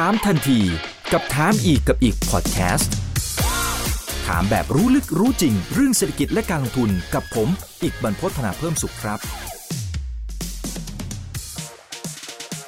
[0.00, 0.60] ถามทันที
[1.12, 2.94] กับถามอีกกับอีกพอดแคสต์
[4.26, 7.48] ถามแบบรู้ลึกรู้จริง เรื่องเศรษฐกิจและการลงทุนกับผม
[7.82, 9.18] อีกบรรพฒนาเพิ่มสุขครับ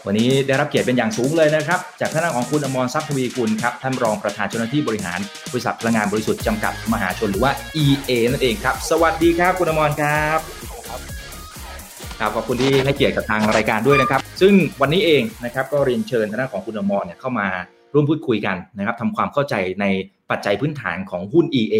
[0.06, 5.20] วันนี้ได้รับเกียรติเป็นอย่างสูงเลยนะครับ จากท่านของคุณอมรทรัพย์ทวีกุลครับท่านรองประธานเจ้าหน้าที่บริหาร
[5.52, 7.52] บริษัทพลังงานบริสุทธิ์จำกัดมหาชนหรือว่า
[7.84, 10.38] EA นั่นเองครับ สวัสดีครับคุณอมรครับ
[12.20, 17.46] ครับขอบคุณที่ให้เกียรติกับทางรายการด้วยนะครับ ซึ่งวันนี้เองนะครับก็เรียนเชิญท่านของคุณอมรเนี่ยเข้ามา
[17.94, 19.86] ร่วมพูดคุยกันนะครับทำความเข้าใจใน
[20.30, 21.76] ปัจจัยพื้นฐานของหุ้น EA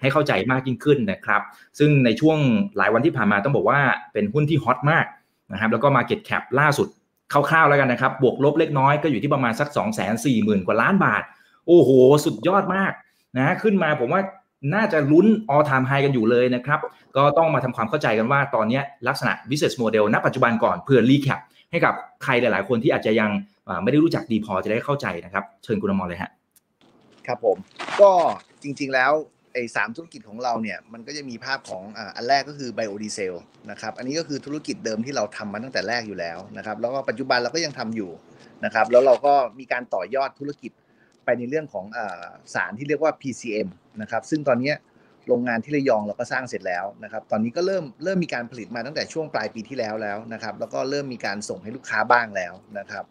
[0.00, 1.42] ให้เข้าใจมากยิ่งขึ้นนะครับ
[1.78, 2.38] ซึ่งในช่วง
[2.76, 3.80] หลายวันที่ผ่านมาต้องบอกว่า
[4.12, 5.06] เป็นหุ้นที่ฮอตมาก
[5.52, 6.88] นะครับแล้วก็ Market Cap ล่าสุด
[7.32, 11.22] คร่าวๆแล้วกันนะครับ บวกลบเล็กน้อยก็อยู่ที่ประมาณสัก 2 4 0 0 0 0 กว่าล้านบาท
[11.66, 11.90] โอ้โห
[12.24, 12.92] สุดยอดมาก
[13.38, 14.22] นะขึ้นมาผมว่า
[14.74, 16.80] น่าจะลุ้น all time high กันอยู่เลยนะครับ
[17.16, 23.30] ก็ต้องมาทำความเข้าใจกันว่าตอนนี้ลักษณะ business model ณปัจจุบันก่อนเพื่อ recap ให้กับใครหลาย ๆ คนที่อาจจะยัง
[23.82, 26.30] ไม่ได้รู้จักดีพอจะได้เข้าใจนะครับ เชิญคุณอมรเลยฮะ
[27.26, 27.56] ครับผม
[28.00, 28.10] ก็
[28.62, 29.12] จริง ๆ แล้ว
[29.52, 31.82] ไอ้สามธุรกิจของเราเนี่ยมันก็จะมีภาพของ
[32.16, 33.34] อันแรกก็คือไบโอดีเซล
[33.70, 38.10] นะครับอันนี้ก็คือธุรกิจเดิมที่เราทำมาตั้งแต่แรกอยู่แล้วนะครับแล้วก็ปัจจุบันเราก็ยังทำอยู่
[38.64, 40.72] นะครับแล้วเราก็มีการต่อยอดธุรกิจ
[41.24, 41.84] ไปในเรื่องของ
[42.54, 43.68] สารที่เรียกว่า PCM
[44.00, 44.72] นะครับซึ่งตอนนี้
[45.28, 53.04] โรงงานที่ระยองเราก็สร้างเสร็จแล้วนะครับตอนนี้ก็เริ่มเริ่มมีการผลิตมาตั้งแต่ช่วงปลายปีที่แล้วแล้วนะครับแล้วก็เริ่มมีการส่งให้ลูกค้าบ้างแล้วนะครับ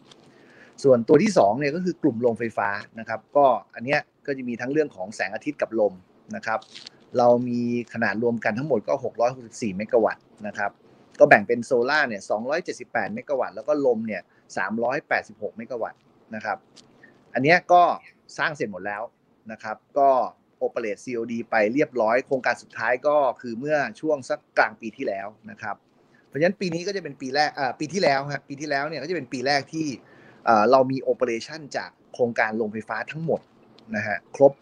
[0.83, 5.94] ส่วนตัวที่2เนี่ยก็คือกลุ่มโรงไฟฟ้านะครับก็อันเนี้ยก็จะมีทั้งเรื่องของแสงอาทิตย์กับลม
[6.36, 6.59] นะครับ
[7.17, 7.61] เรามี
[7.93, 8.93] ขนาดรวมกันทั้งหมดก็
[9.36, 10.71] 664 เมกะวัตต์นะครับ
[11.19, 12.21] ก็แบ่งเป็นโซล่าเนี่ย
[12.67, 14.21] 278 เมกะวัตต์แล้วก็ลมเนี่ย
[14.89, 16.02] 386 เมกะวัตต์
[16.36, 16.58] นะครับ
[17.33, 17.83] อันนี้ก็
[18.38, 19.03] สร้างเสร็จหมดแล้ว
[19.52, 20.09] นะครับ ก็
[20.59, 25.75] โอเปเรต COD ไปเรียบร้อย โครงการสุดท้ายก็คือเมื่อช่วงสักกลางปีที่แล้วนะครับ
[26.27, 29.87] เพราะฉะนั้นปีนี้ก็จะเป็นปีแรกปีที่แล้วครับปีที่แล้วเนี่ยก็จะเป็นปีแรกที่
[30.71, 33.41] เรามีโอเปอเรชันจากโครงการโรงไฟฟ้าทั้งหมด
[33.95, 34.53] นะฮะครบ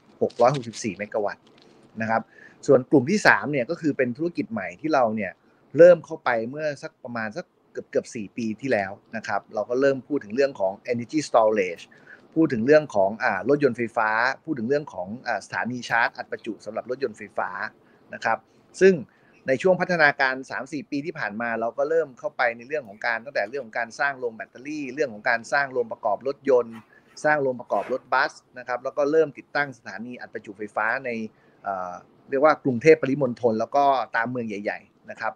[0.45, 1.43] 664 เมกะวัตต์
[2.01, 2.21] นะครับ
[2.67, 5.31] ส่วนกลุ่มที่3เนี่ยก็คือเป็นธุรกิจใหม่ที่เราเนี่ย
[5.77, 11.83] เริ่มเข้าไปเมื่อสักประมาณสักเกือบเกือบ4ปีที่แล้วนะครับ เราก็เริ่มพูดถึงเรื่องของ energy storage
[12.37, 14.09] พูดถึงเรื่องของอรถยนต์ไฟฟ้า
[14.45, 17.49] พูดถึงเรื่องของอสถานีชาร์จอัดประจุสำหรับรถยนต์ไฟฟ้า
[18.14, 18.37] นะครับ
[18.81, 18.93] ซึ่ง
[19.48, 26.77] ในช่วงพัฒนาการ 3-4 ปีที่ผ่านมา เราก็เริ่มเข้าไปในเรื่องของการตั้งแต่เรื่องของการสร้างโรงแบตเตอรี่ เรื่องของการสร้างโรงประกอบรถยนต์
[27.23, 31.09] สร้างโรงประกอบรถบัสนะครับแล้วก็เริ่มติดตั้งสถานีอัดประจุไฟฟ้าใน
[32.30, 33.83] เรียกว่ากรุงเทพปริมณฑลแล้วก็
[34.17, 35.33] ตามเมืองใหญ่ ๆนะครับ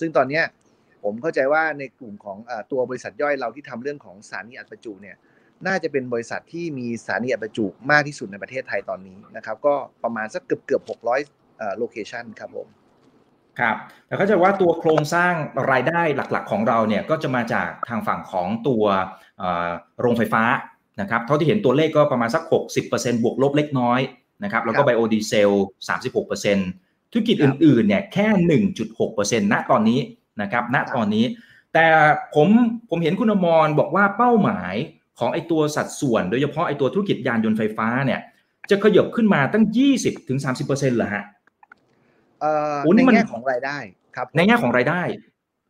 [0.00, 0.40] ซึ่งตอนนี้
[1.02, 2.38] ผมเข้าใจว่าในกลุ่มของ
[2.72, 5.16] ตัวบริษัทย่อยเราที่ทำเรื่องของสถานีอัดประจุเนี่ย
[5.66, 10.82] น่าจะเป็นบริษัทที่มีสถานีอัดประจุมากที่สุดในประเทศไทยตอนนี้นะครับ ก็ประมาณสักเกือบเกือบ
[11.30, 12.68] 600โลเคชันครับผม
[13.60, 13.76] ครับ
[14.06, 15.32] แต่ก็จะว่าตัวโครงสร้าง
[15.70, 18.84] รายได้หลักๆของเราเนี่ยก็จะมาจากทางฝั่งของตัว
[20.00, 20.42] โรงไฟฟ้า
[21.00, 22.42] นะครับเท่าที่เห็นตัวเลขก็ประมาณสัก
[22.82, 24.00] 60%บวกลบเล็กน้อย
[24.44, 25.50] นะครับแล้วก็ไบโอดีเซล
[26.32, 28.60] 36%ธุรกิจอื่นๆเนี่ยแค่
[28.90, 30.00] 1.6%ณตอนนี้
[30.42, 31.24] นะครับณตอนนี้
[31.74, 31.86] แต่
[32.34, 32.48] ผม
[32.90, 34.74] ผมเห็นคุณอมรบอกว่าเป้าหมาย
[35.18, 38.20] ของไอตัวสัดส่วน โดยเฉพาะไอตัวธุรกิจยานยนต์ไฟฟ้าเนี่ย
[38.70, 39.64] จะขยับขึ้นมาตั้ง
[40.30, 41.24] 20-30%เหรอฮะ
[42.96, 43.78] ในแง่ของรายได้
[44.16, 45.02] ครับ ในแง่ของรายได้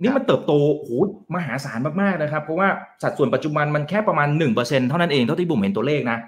[0.01, 0.91] นี่มันเติบโตโห
[1.35, 2.69] มหาศาลมากๆนะครับ เพราะว่า
[3.03, 6.19] สัดส่วนปัจจุบันมันแค่ประมาณหนึ่งเปอร์เซ็นเท่านั้นเองเท่าที่บุ๋มเห็นตัวเลขนะ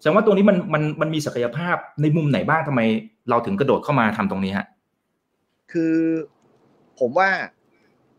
[0.00, 2.80] แสดงว่าตัวนี้มันมันมันมีศักยภาพในมุมไหนบ้างทำไม
[3.30, 4.66] เราถึงกระโดดเข้ามาทำตรงนี้ฮะ
[5.72, 5.96] คือ
[7.00, 7.28] ผมว่า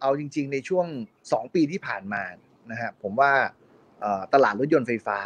[0.02, 0.88] เอาจริง ๆ ในช่วง
[1.32, 2.24] สองปีที่ผ่านมา
[2.72, 3.32] นะฮะผมว่า
[4.34, 5.20] ตลาดรถยนต์ไฟฟ้า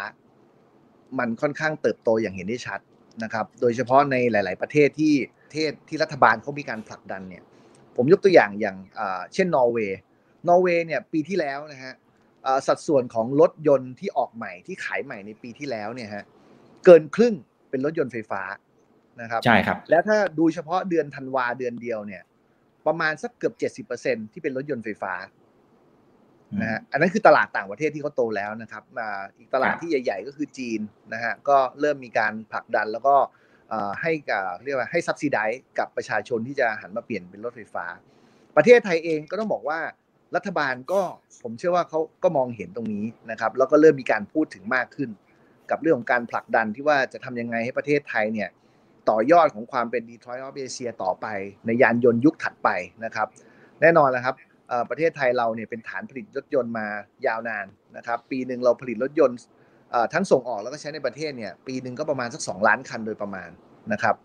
[1.20, 2.80] มันค่อนข้างเติบโตอย่างเห็นได้ชัด
[3.24, 5.14] นะครับ โดยเฉพาะในหลาย ๆ ประเทศที่
[5.52, 7.44] เทศที่รัฐบาลเขามีการผลักดันเนี่ย
[7.96, 8.78] ผมยกตัวอย่างอย่าง
[9.34, 10.00] เช่นนอร์เวย์
[10.48, 11.94] นอร์เวย์เนี่ยปีที่แล้วนะฮะ
[12.68, 16.24] สัดส่วนของรถยนต์ที่ออกใหม่ที่ขายใหม่ในปีที่แล้วเนี่ยฮะ
[16.86, 17.36] เกินครึ่ง
[17.70, 18.42] เป็นรถยนต์ไฟฟ้า
[19.22, 22.24] นะครับใช่ครับ แล้วถ้าดูเฉพาะเดือนธันวาเดือนเดียวเนี่ย
[22.88, 25.14] ประมาณสักเกือบเจ็ดสิบเปอร์เซ็นที่เป็นรถยนต์ไฟฟ้า
[26.62, 28.84] นะฮะอันนั้นคือตลาดต่างประเทศที่เขาโตแล้วนะครับ
[29.38, 30.80] อีกตลาดที่ใหญ่ ๆ ก็คือจีน
[31.14, 33.16] นะฮะก็เริ่มมีการผลักดันแล้วก็
[34.02, 35.38] ให้กับเรียกว่าให้ซับซิได
[35.80, 37.86] กับประชาชนที่จะหันมาเปลี่ยนเป็นรถไฟฟ้า
[38.58, 39.80] ประเทศไทยเองก็ต้องบอกว่า
[40.36, 41.02] รัฐบาลก็
[41.44, 45.10] ผมเชื่อว่าเขาก็มองเห็นตรงนี้นะครับแล้วก็เริ่มมีการพูดถึงมากขึ้น
[45.70, 48.50] กับเรื่องของการผลักดันที่ว่าจะทำยังไงให้ประเทศไทยเนี่ย
[49.10, 51.26] ต่อยอดของความเป็น Detroit of Asia ต่อไป
[51.66, 52.70] ในยานยนต์ยุคถัดไป
[53.06, 53.28] นะครับ
[53.82, 54.36] แน่นอนแล้วครับ
[54.90, 56.86] ประเทศไทยเราเนี่ยเป็นฐานผลิตรถยนต์มา
[57.28, 57.66] ยาวนาน
[57.98, 59.38] นะครับ ปีหนึ่งเราผลิตรถยนต์
[60.14, 63.50] ทั้งส่งออกแล้วก็ใช้ในประเทศเนี่ยปีหนึ่งก็ประมาณสักสองล้านคันโดยประมาณ
[63.94, 64.16] นะครับ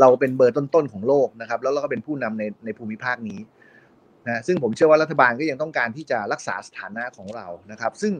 [0.00, 3.40] เราเป็นเบอร์ต้นๆของโลกนะครับ แล้วเราก็เป็นผู้นำในในภูมิภาคนี้
[4.26, 8.12] นะซึ่งผมเชื่อว่ารัฐบาลก็ยังต้องการที่จะรักษาสถานะของเรานะครับ ซึ่ง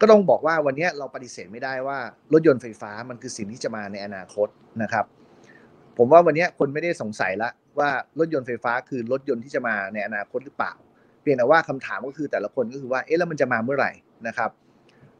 [0.00, 1.98] ก็ต้องบอกว่าวันนี้เราปฏิเสธไม่ได้ว่า
[2.32, 4.48] รถยนต์ไฟฟ้ามันคือสิ่งที่จะมาในอนาคต
[4.82, 5.04] นะครับ
[5.98, 10.72] ผมว่าวันนี้คนไม่ได้สงสัยละ ว่ารถยนต์ไฟฟ้าคือรถยนต์ที่จะมาในอนาคตหรือเปล่า
[11.22, 13.92] เพียงแต่ว่าคำถามก็คือแต่ละคนก็คือว่าเอ๊ะแล้วมันจะมาเมื่อไหร่
[14.26, 14.50] นะครับ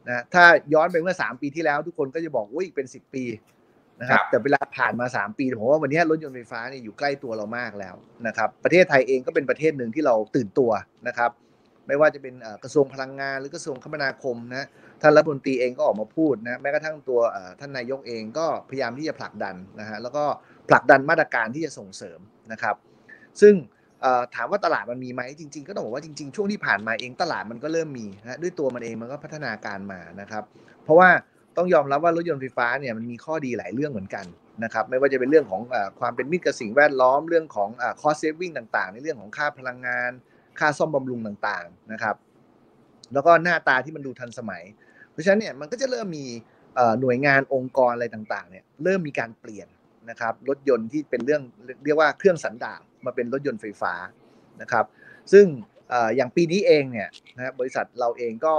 [0.09, 0.45] นะถ้า
[0.75, 3.25] ย้อนไปเมื่อ 3 ปีที่แล้ว ทุกคนก็จะบอกว่าอีกเป็น 10 ปี
[4.01, 7.95] นะครับแต่เวลาผ่านมา 3 ปีผมว่าวันนี้รถยนต์ไฟฟ้าเนี่ยอยู่ใกล้ตัวเรามากแล้ว
[8.27, 10.71] นะครับประเทศไทยเองก็เป็นประเทศหนึ่งที่เราตื่นตัว
[11.09, 11.31] นะครับ
[11.87, 14.67] ไม่ว่าจะเป็นกระทรวงพลังงานหรือกระทรวงคมนาคมนะ
[15.01, 17.21] ท่านรัฐมนตรีเองก็ออกมาพูดนะแม้กระทั่งตัว
[17.61, 20.25] ท่านนายกเองก็พยายามที่จะผลักดันนะฮะแล้วก็
[20.69, 22.21] ผลักดันมาตรการที่จะส่งเสริม
[22.53, 22.77] นะครับ
[23.41, 23.55] ซึ่ง
[24.35, 30.45] ถามว่าตลาดมันมีไหมจริง ๆ ก็ต้องบอกว่าจริง ๆ ช่วงที่ผ่านมาเองตลาดมันก็เริ่มมีนะด้วยตัวมันเองมันก็พัฒนาการมานะครับ
[30.85, 31.09] เพราะว่า
[31.57, 34.25] ต้องยอมรับว่ารถยนต์ไฟฟ้าเนี่ยมันมีข้อดีหลายเรื่องเหมือนกัน
[34.65, 40.11] นะครับไม่ว่าจะเป็นเรื่องของอความเป็นมิตรกับสิ่งแวดล้อมเรื่องของอ cost saving ต่างๆ ในเรื่องของค่าพลังงาน
[40.59, 42.17] ค่าซ่อมบำรุงต่างๆนะครับ
[43.13, 44.63] แล้วก็หน้าตาที่มันดูทันสมัย
[45.13, 46.27] เพราะฉะนั้นเนี่ยมันก็จะเริ่มมี
[47.01, 49.69] หน่วยงานองค์กรอะไรต่างๆเนี่ยเริ่มมีการเปลี่ยน
[50.09, 51.43] นะครับรถยนต์ที่เป็นเรื่อง
[51.85, 53.93] เรียกว่าเครื่องสันดาปมาเป็นรถยนต์ไฟฟ้า
[54.63, 54.85] นะครับ
[55.33, 55.47] ซึ่ง
[56.17, 58.55] อย่างปีนี้เองเนี่ยนะรบริษัทเราเองก็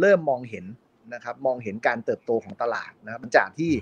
[0.00, 0.64] เริ่มมองเห็น
[1.14, 3.72] นะครับมองเห็นการเติบโตของตลาดนะครับจากที่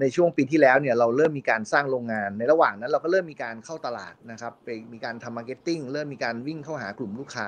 [0.00, 7.46] ในช่วงปีที่แล้วเนี่ยเราเริ่มมีการสร้างโรงงาน ในระหว่างนั้นเราก็เริ่มมีการเข้าตลาดนะครับไปมีการทำ marketing เริ่มมีการวิ่งเข้าหากลุ่มลูกค้า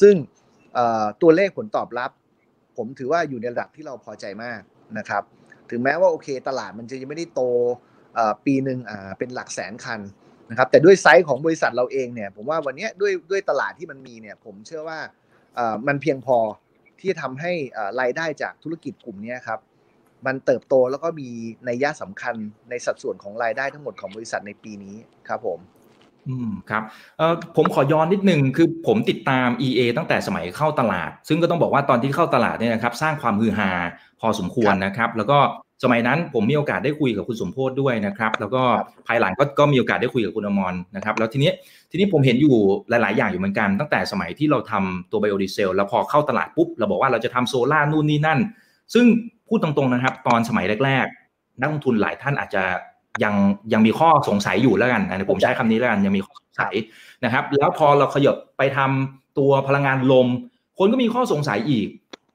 [0.00, 0.14] ซึ่ง
[1.22, 2.10] ตัวเลขผลตอบรับ
[2.76, 4.60] ผมถือว่าอยู่ในระดับที่เราพอใจมาก
[4.98, 5.22] นะครับ
[5.70, 7.42] ถึงแม้ว่าโอเคตลาดมันจะยังไม่ได้โต
[8.46, 8.78] ปีหนึ่ง
[9.18, 10.00] เป็นหลักแสนคัน
[10.50, 14.98] นะครับแต่ด้วยไซส์ของบริษัทเราเองเนี่ยผมว่าวันนี้ด้วยด้วยตลาดที่มันมีเนี่ยผมเชื่อว่า
[15.86, 16.38] มันเพียงพอ
[16.98, 17.52] ที่จะทำให้
[18.00, 19.60] รายได้จากธุรกิจกลุ่มนี้ครับ
[20.26, 21.28] มันเติบโตแล้วก็มี
[21.68, 22.34] นัยยะสำคัญ
[22.70, 24.96] ในสัดส่วนของรายได้ทั้งหมดของบริษัทในปีนี้
[25.28, 25.58] ครับผม
[26.28, 26.82] อืมครับ
[27.18, 33.70] เอ่อผมขอย้อนนิดนึงคือผมติดตาม EA ตั้งแต่สมัยเข้าตลาด ซึ่งก็ต้องบอกว่าตอนที่เข้าตลาดเนี่ยนะครับสร้างความฮือฮา
[34.20, 35.38] พอสมควรนะครับ แล้วก็
[35.82, 38.62] สมัยนั้นผมมีโอกาสได้คุยกับคุณสมโพศด้วยนะครับ แล้วก็
[39.06, 41.50] ภายหลังก็ก็มีโอกาสได้คุยกับคุณอมรนะครับ แล้วทีนี้
[41.90, 42.56] ทีนี้ผมเห็นอยู่
[42.88, 48.38] หลาย ๆ อย่างอยู่เหมือนกัน ตั้งแต่สมัยที่เราทำตัวไบโอดีเซลแล้วพอเข้าตลาดปุ๊บ เราบอกว่าเราจะทำโซล่านู่นนี่นั่น
[48.94, 49.06] ซึ่ง
[49.48, 52.62] พูดตรง ๆ นะครับ ตอนสมัยแรก ๆ นักลงทุนหลายท่านอาจจะ
[53.24, 53.34] ยัง
[53.72, 56.74] ยังมีข้อสงสัยอยู่แล้วกันนะผมใช้คำนี้แล้วกันยังมีข้อสงสัย
[57.24, 60.26] นะครับ แล้วพอเราขยับไปทำตัวพลังงานลม
[60.78, 61.88] คนก็มีข้อสงสัยอีก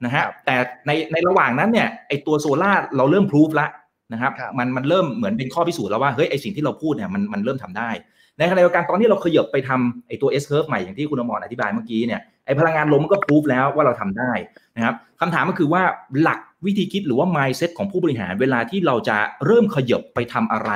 [0.04, 0.56] นะฮะแต่
[0.88, 3.70] ในในระหว่างนั้นเนี่ยไอตัวโซล่าเราเริ่มพิสูจแล้ว
[4.14, 7.90] นะครับมันมันเริ่มเหมือนเป็นข้อพิสูจน์แล้วว่าเฮ้ยไอสิ่งที่เราพูดเนี่ยมันมันเริ่มทำได้
[8.38, 14.32] ในขณะเดียวกันตอนที่เราขยับไปทำไอตัว S curve ใหม่อย่างที่คุณอมรอธิบายเมื่อกี้เนี่ยไอพลังงานลมมันก็พิสูจแล้วว่าเราทำได้
[14.76, 15.84] นะครับคำถามก็คือว่า
[16.22, 20.72] หลักวิธีคิดหรือว่า mindset ของผู้บริหารเวลาที่เราจะเริ่มขยับไปทำอะไร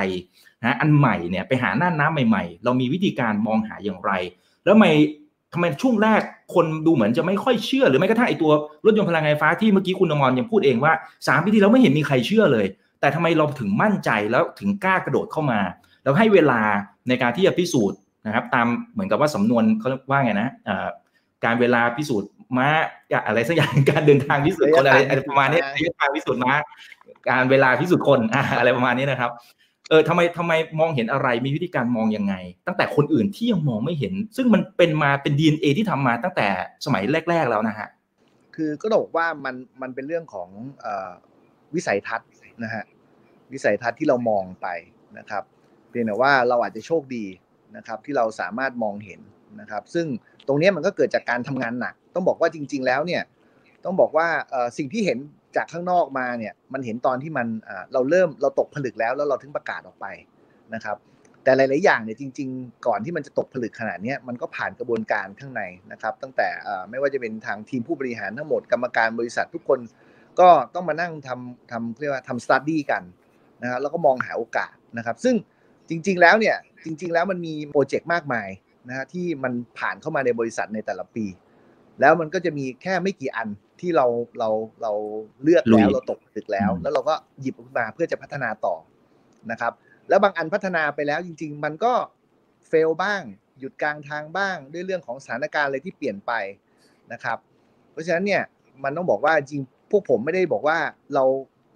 [0.64, 4.12] นะอันใหม่เนี่ยไปหาหน้าน้ำใหม่ ๆ เรามีวิธีการมองหาอย่างไร
[4.64, 4.88] แล้วทำไม
[5.54, 6.22] ทำไมช่วงแรก
[6.54, 8.52] คนดูเหมือนจะไม่ค่อยเชื่อ หรือไม่กระทั่งไอตัว
[8.86, 10.94] รถยนต์พลังงานไฟฟ้าที่เมื่อกี้คุณอมรยังพูดเองว่า
[11.28, 12.66] สามปีที่แล้วไม่เห็นมีใครเชื่อเลย
[13.00, 15.60] แต่ทำไมเราถึงมั่นใจแล้วถึงกล้ากระโดดเข้ามา
[16.04, 16.62] แล้วให้เวลา
[17.08, 20.50] ในการที่จะพิสูจน์นะครับ ตามเหมือนกับว่าสำนวนเขาว่าไงนะ
[21.46, 22.68] การเวลาพิสูจน์ม้า
[23.28, 26.54] อะไรสักอย่างการเดินทางพิสูจน์คนอะไรประมาณนี้ระยะทางพิสูจน์ม้า
[27.30, 28.20] การเวลาพิสูจน์คน
[28.60, 29.32] อะไรประมาณนี้นะครับ
[29.90, 32.34] เออทำไมทำไมมองเห็นอะไรมีวิธีการมองยังไง
[32.68, 36.48] ตั้งแต่คนอื่นที่ยังมองไม่เห็น ซึ่งมันเป็นมาเป็น DNA ที่ทำมาตั้งแต่
[36.86, 37.88] สมัยแรก ๆแล้วนะฮะ
[38.56, 40.50] คือก็บอกว่ามันมันเป็นเรื่องของ
[41.76, 42.28] วิสัยทัศน์
[42.64, 42.84] นะฮะ
[43.54, 44.68] วิสัยทัศน์ที่เรามองไป
[45.18, 45.44] นะครับ
[45.90, 47.26] เพียงแต่ว่าเราอาจจะโชคดี
[47.78, 49.20] นะครับที่เราสามารถมองเห็น
[49.60, 50.06] นะครับ ซึ่ง
[50.48, 53.24] ตรงนี้มันก็เกิดจากการทำงานหนัก ต้องบอกว่าจริง ๆ แล้วเนี่ย
[53.86, 54.28] ต้องบอกว่า
[54.78, 55.20] สิ่งที่เห็น
[55.56, 57.48] จากข้างนอกมาเนี่ยมันเห็นตอนที่มัน
[57.94, 60.06] เราเริ่มเราตกผลึกแล้วแล้วเราถึงประกาศออกไป
[60.74, 60.98] นะครับ
[61.44, 66.48] แต่หลาย ๆ อย่างเนี่ยจริง ๆ ก่อนที่มันจะตกผลึกขนาดนี้มันก็ผ่านกระบวนการข้างในนะครับ ตั้งแต่
[66.90, 69.80] ไม่ว่าจะเป็นทางทีมผู้บริหารทั้งหมดกรรมการบริษัททุกคน
[70.40, 73.04] ก็ต้องมานั่งทำทำเรียกว่าทำสตัดดี้กัน
[73.62, 75.36] นะครับแล้วก็มองหาโอกาสนะครับ ซึ่ง
[75.90, 78.50] จริง ๆ แล้วเนี่ยจริง ๆ แล้วมันมีโปรเจกต์มากมาย
[78.88, 81.26] นะฮะที่มันผ่านเข้ามาในบริษัทในแต่ละปี
[82.00, 83.48] แล้วมันก็จะมีแค่ไม่กี่อัน
[83.82, 84.06] ที่เรา
[84.40, 84.50] เรา
[84.82, 84.94] เรา
[85.44, 88.76] เลือกแล้วเราตกตึกแล้ว แล้วเราก็หยิบมาเพื่อจะพัฒนาต่อ
[89.52, 89.74] นะครับ
[90.10, 91.94] แล้วบางอันพัฒนาไปแล้วจริง ๆ มันก็
[92.68, 93.22] เฟลบ้าง
[93.60, 96.32] หยุดกลางทางบ้างด้วยเรื่องของสถานการณ์อะไรที่เปลี่ยนไป
[97.12, 97.38] นะครับ
[97.92, 98.44] เพราะฉะนั้นเนี่ย
[98.84, 100.78] มันต้องบอกว่าจริงพวกผมไม่ได้บอกว่า
[101.14, 101.24] เรา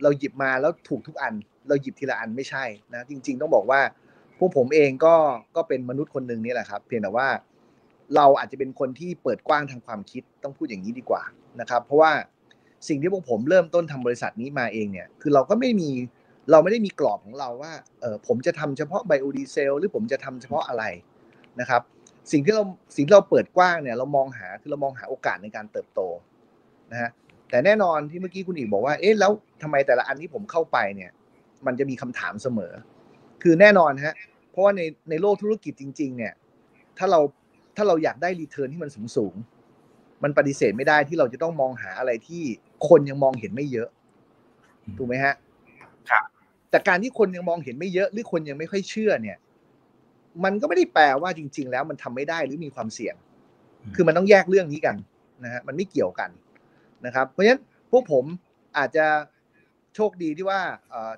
[0.03, 1.33] เราหยิบมาแล้วถูกทุกอัน
[1.67, 3.81] เราหยิบทีละอันไม่ใช่นะจริง ๆ ต้องบอกว่า
[4.39, 5.15] พวกผมเองก็
[5.55, 7.27] ก็เป็นมนุษย์คนหนึ่งนี่แหละครับ เพียงแต่ว่า
[8.15, 11.23] เราอาจจะเป็นคนที่เปิดกว้างทางความคิดต้องพูดอย่างนี้ดีกว่า
[11.59, 12.11] นะครับ เพราะว่า
[12.87, 15.89] สิ่งที่พวกผมเริ่มต้นทำบริษัทนี้มาเองเนี่ยคือเราก็ไม่มี
[16.51, 20.83] เราไม่ได้มีกรอบของเราว่าเออผมจะทำเฉพาะไบโอดีเซลหรือผมจะทำเฉพาะอะไร
[21.59, 21.81] นะครับ
[22.31, 22.63] สิ่งที่เรา
[22.95, 26.01] สิ่งที่เราเปิดกว้างเนี่ยเรามองหาคือเรามองหาโอกาสในการเติบโต
[26.91, 27.09] นะฮะ
[27.49, 29.31] แต่แน่นอนที่เมื่อกี้คุณอีกบอกว่าเอ๊ะแล้ว
[29.61, 31.11] ทำไมแต่ละอันที่ผมเข้าไปเนี่ย
[31.65, 32.73] มันจะมีคำถามเสมอ
[33.43, 34.15] คือแน่นอนฮะ
[34.51, 36.33] เพราะว่าในในโลกธุรกิจจริง ๆ เนี่ย
[36.97, 37.19] ถ้าเรา
[37.75, 39.35] ถ้าเราอยากได้รีเทิร์นที่มันสูงสูง
[40.23, 42.43] มันปฏิเสธไม่ได้ที่เราจะต้องมองหาอะไรที่
[42.89, 43.89] คนยังมองเห็นไม่เยอะ
[44.97, 45.33] ถูกไหมฮะ
[46.09, 46.23] ครับ
[46.69, 49.37] แต่การที่คนยังมองเห็นไม่เยอะ หรือคนยังไม่ค่อยเชื่อเนี่ย
[50.43, 53.15] มันก็ไม่ได้แปลว่าจริง ๆ แล้วมันทำไม่ได้หรือมีความเสี่ยง
[53.95, 54.95] คือมันต้องแยกเรื่องนี้กัน
[55.43, 56.29] นะฮะมันไม่เกี่ยวกัน
[57.05, 57.61] นะครับ เพราะฉะนั้น
[57.91, 58.25] พวกผม
[58.77, 59.05] อาจจะ
[59.95, 60.61] โชคดีที่ว่า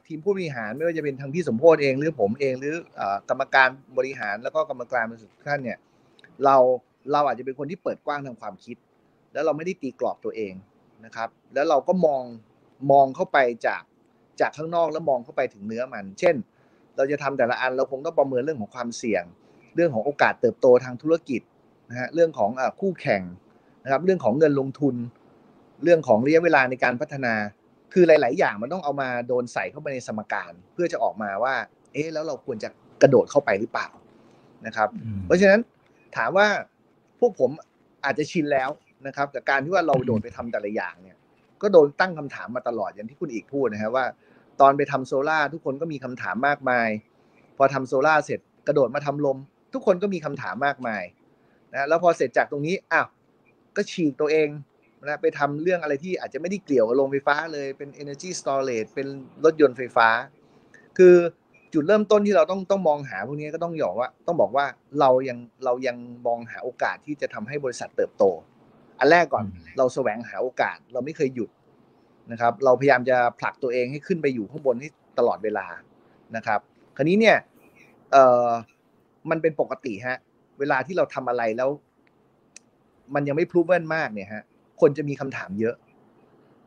[0.07, 2.75] ทีมผู้บริหารไม่ว่าจะเป็นทางพี่สมโพศเองหรือผมเองหรือ
[3.29, 5.77] กรรมการบริหารแล้วก็กรรมการบริษัทท่านเนี่ย
[6.45, 6.57] เรา
[7.11, 8.77] เราอาจจะเป็นคนที่เปิดกว้างทางความคิด
[9.33, 10.53] แล้วเราไม่ได้ตีกรอบตัวเอง
[11.05, 12.23] นะครับ แล้วเราก็มอง
[12.91, 13.37] มองเข้าไป
[13.67, 13.81] จาก
[14.41, 16.35] จากข้างนอกแล้วมองเข้าไปถึงเนื้อมัน เช่น
[16.97, 19.23] เราจะทำแต่ละอันเราคงต้องประเมินเรื่องของความเสี่ยง
[19.75, 21.41] เรื่องของโอกาสเติบโตทางธุรกิจ
[21.89, 22.49] นะฮะเรื่องของ
[22.79, 23.21] คู่แข่ง
[23.83, 24.95] นะครับ เรื่องของเงินลงทุน
[25.83, 27.33] เรื่องของระยะเวลาในการพัฒนา
[27.93, 31.55] คือหลาย ๆ อย่างมันต้องเอามาโดนใส่เข้าไปในสมการ เพื่อจะออกมาว่า
[31.93, 32.69] เอ๊ะแล้วเราควรจะ
[33.01, 33.87] กระโดดเข้าไปหรือเปล่า
[34.65, 34.89] นะครับ
[35.25, 35.59] เพราะฉะนั้น
[36.17, 36.47] ถามว่า
[37.19, 37.51] พวกผม
[38.05, 38.69] อาจจะชินแล้ว
[39.07, 41.17] นะครับกับการที่ว่าเราโดดไปทำแต่ละอย่างเนี่ย
[41.61, 44.05] ก็โดนตั้งคำถามมาตลอดอย่างที่คุณอีกพูดนะครับว่า
[44.61, 46.89] ตอนไปทำโซล่าทุกคนก็มีคำถามมากมาย
[47.57, 49.37] พอทำโซล่าเสร็จกระโดดมาทำลม
[49.73, 51.03] ทุกคนก็มีคำถามมากมาย
[51.73, 53.07] นะแล้วพอเสร็จจากตรงนี้อ้าว
[53.75, 54.49] ก็ฉีกตัวเอง
[55.03, 59.07] นะไปทำเรื่องอะไรที่อาจจะไม่ได้เกี่ยวกับโรงไฟฟ้าเลยเป็น energy storage เป็น
[59.45, 60.07] รถยนต์ไฟฟ้า
[60.97, 61.15] คือ
[61.75, 64.65] จุดเริ่มต้นที่เราต้องต้องมองหาพวกนี้ก็ต้องหยอกว่า ต้องบอกว่า
[64.99, 68.23] เรายังเรายังมองหาโอกาสที่จะทำให้บริษัทเติบโต
[68.99, 69.45] อันแรกก่อน
[69.77, 71.49] เราแสวงหาโอกาสเราไม่เคยหยุด
[72.31, 74.89] นะครับ เราพยายามจะผลักตัวเองให้ขึ้นไปอยู่ข้างบนให้
[75.19, 75.67] ตลอดเวลา
[76.35, 76.59] นะครับ
[76.97, 77.37] คราวนี้เนี่ย
[78.11, 78.49] เอ่อ
[79.29, 80.17] มันเป็นปกติฮะ
[80.59, 81.69] เวลาที่เราทำอะไรแล้ว
[83.15, 84.43] มันยังไม่พรูฟเว่นมากเนี่ยฮะ
[84.81, 85.75] คนจะมีคำถามเยอะ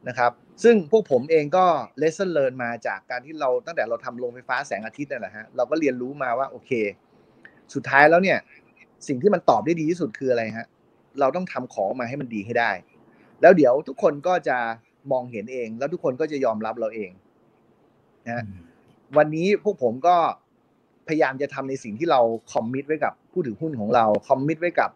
[0.08, 1.64] นะครับ ซึ่งพวกผมเองก็
[1.98, 6.70] lesson learn มาจากการที่เราตั้งแต่เราทำโรงไฟฟ้าแสงอาทิตย์นั่นแหละฮะเราก็เรียนรู้มาว่าโอเค
[7.74, 8.38] สุดท้ายแล้วเนี่ย
[9.08, 10.66] สิ่งที่มันตอบได้ดีที่สุดคืออะไรฮะ
[11.20, 12.70] เราต้องทำของมาให้มันดีให้ได้
[13.40, 14.58] แล้วเดี๋ยวทุกคนก็จะ
[15.12, 17.10] มองเห็นเอง แล้วทุกคนก็จะยอมรับเราเอง
[18.26, 18.44] นะ
[19.16, 20.16] วันนี้พวกผมก็
[21.08, 22.20] พยายามจะทำในสิ่งที่เรา
[22.52, 24.90] commit ไว้กับผู้ถือหุ้นของเรา commit ไว้กับ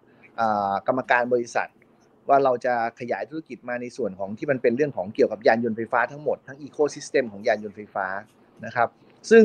[0.87, 1.69] กรรมการบริษัท
[2.29, 8.07] ว่าเราจะขยายธุรกิจมาในส่วนของที่มันเป็นเรื่องของเกี่ยวกับยานยนต์ไฟฟ้าทั้งหมดทั้ง ecosystem ของยานยนต์ไฟฟ้า
[8.65, 8.89] นะครับ
[9.31, 9.45] ซึ่ง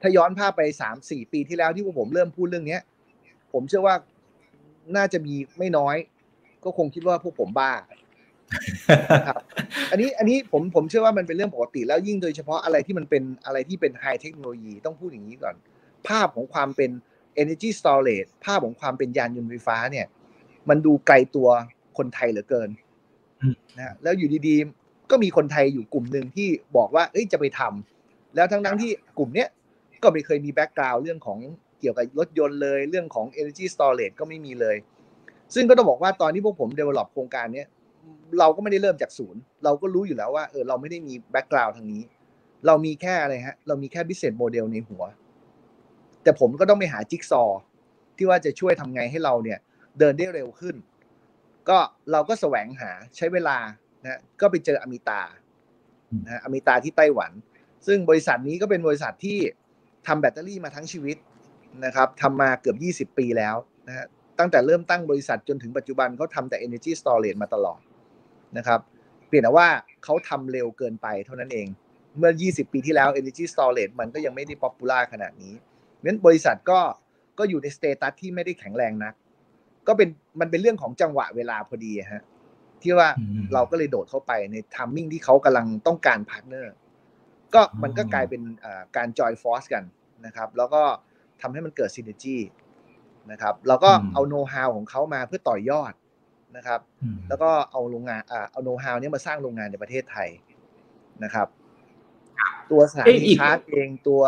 [0.00, 2.78] ถ้าย้อนภาพไปสามสี่ปีที่แล้วที่พวกผมเริ่มพูดเรื่องนี้
[3.52, 3.96] ผมเชื่อว่า
[4.96, 5.96] น่าจะมีไม่น้อย
[6.64, 7.72] ก็คงคิดว่าพวกผมบ้า
[9.28, 9.42] ครับ
[9.90, 15.54] อันนี้อันนี้ผมผมเชื่อว่ามันเป็นเรื่องปกติแล้วยิ่งโดยเฉพาะอะไรที่มันเป็นอะไรที่เป็น high technology ต้องพูดอย่างนี้ก่อน
[16.08, 16.90] ภาพของความเป็น
[17.42, 20.06] energy storage ภาพของความเป็นยานยนต์ไฟฟ้าเนี่ย
[20.68, 21.48] มันดูไกลตัว
[21.98, 22.70] คนไทยเหลือเกิน
[23.78, 29.48] นะแล้วอยู่ดีๆ ก็มีคนไทยอยู่กลุ่มหนึ่งที่บอกว่าเอ้ยจะไปทำแล้วทั้งๆที่กลุ่มเนี้ย
[30.02, 31.38] ก็ไม่เคยมี background เรื่องของ
[31.80, 34.76] เกี่ยวกับรถยนต์เลย เรื่องของ energy storage ก็ไม่มีเลย
[35.54, 37.64] ซึ่งก็ต้องบอกว่าตอนที่พวกผม develop โครงการนี้
[38.38, 42.02] เราก็ไม่ได้เริ่มจากศูนย์ เราก็รู้อยู่แล้วว่าเออเราไม่ได้มี background ทางนี้
[42.66, 45.02] เรามีแค่อะไรฮะ เรามีแค่ business model ในหัว
[46.22, 47.42] แต่ผมก็ต้องไปหาจิ๊กซอ
[48.16, 49.58] ที่ว่าจะช่วยทำไงให้เราเนี่ย
[49.98, 50.74] เดินได้เร็วขึ้น
[51.68, 51.78] ก็
[52.12, 53.58] เราก็แสวงหาใช้เวลา
[54.02, 55.20] นะก็ไปเจออมิตา
[56.26, 57.32] นะอมิตาที่ไต้หวัน
[57.86, 59.38] ซึ่งบริษัทนี้ก็เป็นบริษัทที่
[60.06, 61.16] ทำแบตเตอรี่มาทั้งชีวิต
[61.84, 63.56] นะครับทำมาเกือบ 20 ปีแล้ว
[63.88, 64.06] นะฮะ
[64.38, 67.80] ตั้งแต่เริ่มตั้งบริษัทจนถึงปัจจุบันเขาทำแต่ energy storage มาตลอด
[68.56, 68.80] นะครับ
[69.28, 69.68] เปลี่ยนแต่ว่า
[70.04, 71.66] เขาทำเร็วเกินไปเท่านั้นเอง
[72.18, 75.54] เมื่อ 20 ปีที่แล้ว energy storage มันก็ยังไม่ได้ popular ขนาดนี้
[76.04, 76.80] งั้นบริษัทก็
[77.38, 79.14] ก็อยู่ใน status ที่ไม่ได้แข็งแรงนัก
[79.88, 80.08] ก็เป็น
[80.40, 82.24] มันเป็นเรื่องของจังหวะเวลาพอดีฮะ
[82.82, 83.08] ที่ว่า
[83.54, 86.74] เราก็เลยโดดเข้าไปใน timing ที่เขากำลังต้องการ partner
[87.54, 88.42] ก็มันก็กลายเป็น
[88.96, 89.84] การ join force กัน
[90.26, 90.82] นะครับ แล้วก็
[91.40, 92.36] ทำให้มันเกิด synergy
[93.30, 95.92] นะครับเราก็เอาโน้ตฮาวของเขามาเพื่อต่อยอด
[96.56, 96.80] นะครับ
[97.28, 100.28] แล้วก็เอาโรงงานอ่าเอาโน้ตฮาวนี้มาสร้างโรงงานในประเทศไทย
[101.24, 101.48] นะครับ
[102.70, 104.20] ตัวสถานีชาร์จเองตัว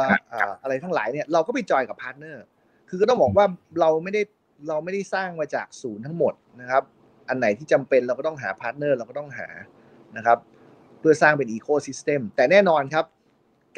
[0.63, 2.45] อะไรทั้งหลายเนี่ยเราก็ไป join กับ partner
[2.89, 3.47] คือก็ต้องบอกว่า
[3.81, 4.23] เราไม่ได้
[4.69, 6.83] เราไม่ได้สร้างมาจากศูนย์ทั้งหมดนะครับ
[7.29, 9.49] อันไหนที่จำเป็นเราก็ต้องหา partner เราก็ต้องหา
[10.17, 10.39] นะครับ
[11.01, 13.05] เพื่อสร้างเป็น ecosystem แต่แน่นอนครับ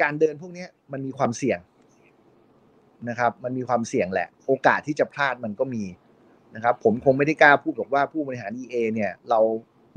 [0.01, 1.59] การเดินพวกนี้มันมีความเสี่ยง
[3.09, 5.83] นะครับ มันมีความเสี่ยงแหละ โอกาสที่จะพลาดมันก็มี
[6.55, 9.39] นะครับ ผมคงไม่ได้กล้าพูดบอกว่าผู้บริหาร EA เนี่ย เรา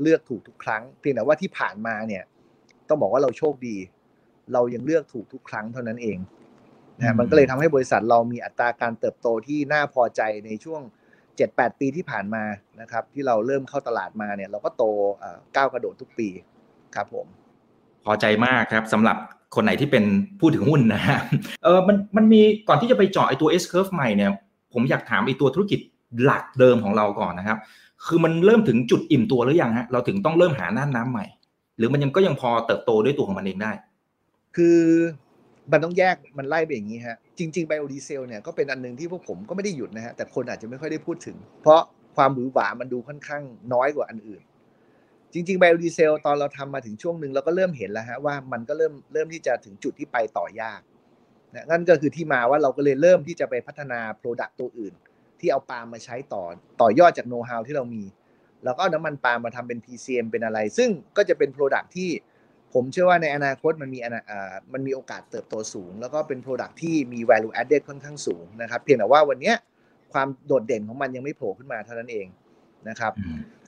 [0.01, 2.23] เลือกถูกทุกครั้ง เพียงแต่ว่าที่ผ่านมาเนี่ย
[2.87, 3.75] ต้องบอกว่าเราโชคดี
[4.53, 6.17] เรายังเลือกถูกทุกครั้งเท่านั้นเอง
[6.99, 10.81] นะมันก็เลยทำให้บริษัทเรามีอัตราการเติบโตที่น่าพอใจในช่วง
[11.37, 12.43] เจ็ดแปดปีที่ผ่านมา
[12.81, 14.83] นะครับ ที่เราเริ่มเข้าตลาดมาเนี่ยเราก็โต
[15.55, 16.29] ก้าวกระโดดทุกปี
[16.95, 17.27] ครับผม
[18.05, 19.17] พอใจมากครับสำหรับ
[19.55, 20.03] คนไหนที่เป็น
[20.39, 21.19] ผู้ถือหุ้นนะฮะ
[21.63, 24.31] เออมันมันมีก่อนที่จะไปเจาะไอตัว S curve ใหม่เนี่ย
[24.73, 25.79] ผมอยากถามไอตัวธุรกิจ
[26.23, 27.57] หลักเดิมของเราก่อนนะครับ
[28.05, 31.25] คือมันเริ่มถึงจุดอิ่มตัวหรือยังฮะเราถึงต้องเริ่มหาน่านน้ำใหม่
[31.77, 33.71] หรือมันยังก็ยังพอเติบโตด้วยตัวของมันเองได้
[34.55, 34.79] คือ
[35.71, 41.81] มันต้องแยกมันไล่ไปอย่างนี้ฮะจริงๆไบโอดีเซลเนี่ยก็เป็นอันนึงที่พวกผมก็ไม่ได้หยุดนะฮะแต่คนอาจจะไม่ค่อยได้พูดถึง เพราะ
[42.15, 43.43] ความหวือหวามันดูค่อนข้าง
[43.73, 44.41] น้อยกว่าอันอื่น
[45.33, 50.81] จริงๆไบโอดีเซลตอนเราทำมาถึงช่วงหนึ่งเราก็เริ่มเห็นแล้วฮะว่ามันก็เริ่มเริ่มที่จะถึงจุดที่ไปต่อยาก
[51.55, 54.93] นะนั่นก็คือที่มาว่าเราก็เลยเริ่มที่จะไปพัฒนา product ตัวอื่น
[55.39, 56.43] ที่เอาปาล์มมาใช้ต่อ
[56.81, 58.03] ต่อยอดจากโน้ตฮาวที่เรามี
[58.63, 62.09] แล้วก็เอาน้ำมันปาล์มมาทำเป็น PCM เป็นอะไร ซึ่งก็จะเป็น product ที่
[62.73, 69.53] ผมเชื่อว่าในอนาคตมันมีอ่ามันมีโอกาสเติบโตสูง แล้วก็เป็น Product ที่มี value added ค่อนข้างสูงนะครับ เพียงแต่ว่าวันนี้
[70.13, 72.27] ความโดดเด่นของมันยังไม่โผล่ขึ้นมาเท่านั้นเอง
[72.89, 73.13] นะครับ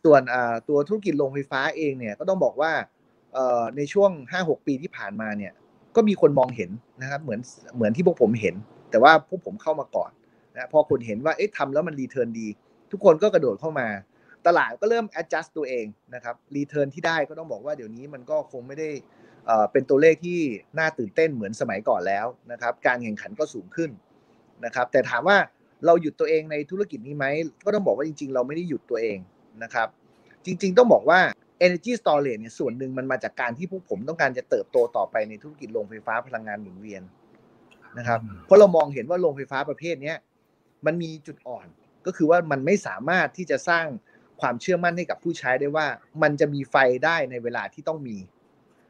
[0.03, 0.22] ส่วน
[0.70, 2.72] ตัวธุรกิจโรงไฟฟ้าเองเนี่ยก็ต้องบอกว่า
[3.77, 5.53] ในช่วง 5-6 ปีที่ผ่านมาเนี่ย
[5.96, 6.70] ก็มีคนมองเห็น
[7.01, 7.39] นะครับเหมือน
[7.75, 8.56] เหมือนที่พวกผมเห็น
[8.91, 10.12] แต่ว่าพวกผมเข้ามาก่อน
[10.56, 12.48] นะพอคนเห็นว่าเอ๊ะทำแล้วมัน return ดี
[12.91, 13.88] ทุกคนก็กระโดดเข้ามา
[14.48, 18.89] ตลาดก็เริ่ม adjust ตัวเองนะครับ return ที่ได้ก็ต้องบอกว่าเดี๋ยวนี้มันก็คงไม่ได้
[19.72, 20.39] เป็นตัวเลขที่
[20.79, 23.89] น่าตื่นเต้นเหมือนสมัยก่อนแล้วนะครับ การแข่งขันก็สูงขึ้น
[24.65, 25.38] นะครับ แต่ถามว่า
[25.86, 27.25] เราหยุดตัวเองในธุรกิจนี้ไหม
[27.65, 29.17] ก็ต้องบอกว่าจริง ๆ เราไม่ได้หยุดตัวเอง
[29.63, 29.88] นะครับ
[30.46, 31.19] จริง ๆ ต้องบอกว่า
[31.65, 37.01] energy storage เนี่ยส่วนหนึ่งมันมาจากการที่พวกผมต้องการจะเติบโตต่อไปในธุรกิจโรงไฟฟ้าพลังงานหมุนเวียน
[37.98, 40.13] นะครับ เพราะเรามองเห็นว่าโรงไฟฟ้าประเภทนี้
[40.86, 41.67] มันมีจุดอ่อน
[42.05, 43.86] ก็คือว่ามันไม่สามารถที่จะสร้าง
[44.41, 45.86] ความเชื่อมั่นให้กับผู้ใช้ได้ว่า
[46.22, 48.17] มันจะมีไฟได้ในเวลาที่ต้องมี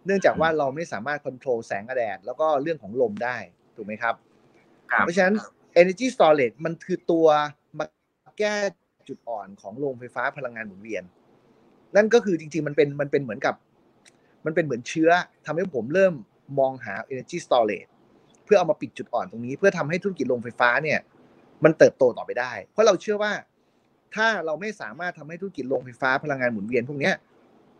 [0.05, 3.37] เนื่องจากว่าเราไม่สามารถควบคุมแสงแดดแล้วก็เรื่องของลมได้
[3.75, 4.15] ถูกไหมครับ
[4.99, 5.35] เพราะฉะนั้น
[5.81, 7.27] energy storage มันคือตัว
[7.79, 7.85] มา
[8.39, 8.55] แก้
[9.07, 11.03] จุดอ่อนของโรงไฟฟ้าพลังงานหมุนเวียน
[11.95, 13.55] นั่นก็คือจริง ๆ มันเป็นมันเป็นเหมือนกับ
[14.45, 15.09] มันเป็นเหมือนเชื้อ
[15.45, 16.13] ทำให้ผมเริ่ม
[16.59, 17.89] มองหา energy storage
[18.45, 20.99] เพื่อเอามาปิดจุดอ่อนตรงนี้ เพื่อทำให้ธุรกิจโรงไฟฟ้าเนี่ย
[21.63, 23.31] มันเติบโตต่อไปได้ เพราะเราเชื่อว่า
[24.15, 27.11] ถ้าเราไม่สามารถทำให้ธุรกิจโรงไฟฟ้าพลังงานหมุนเวียนพวกนี้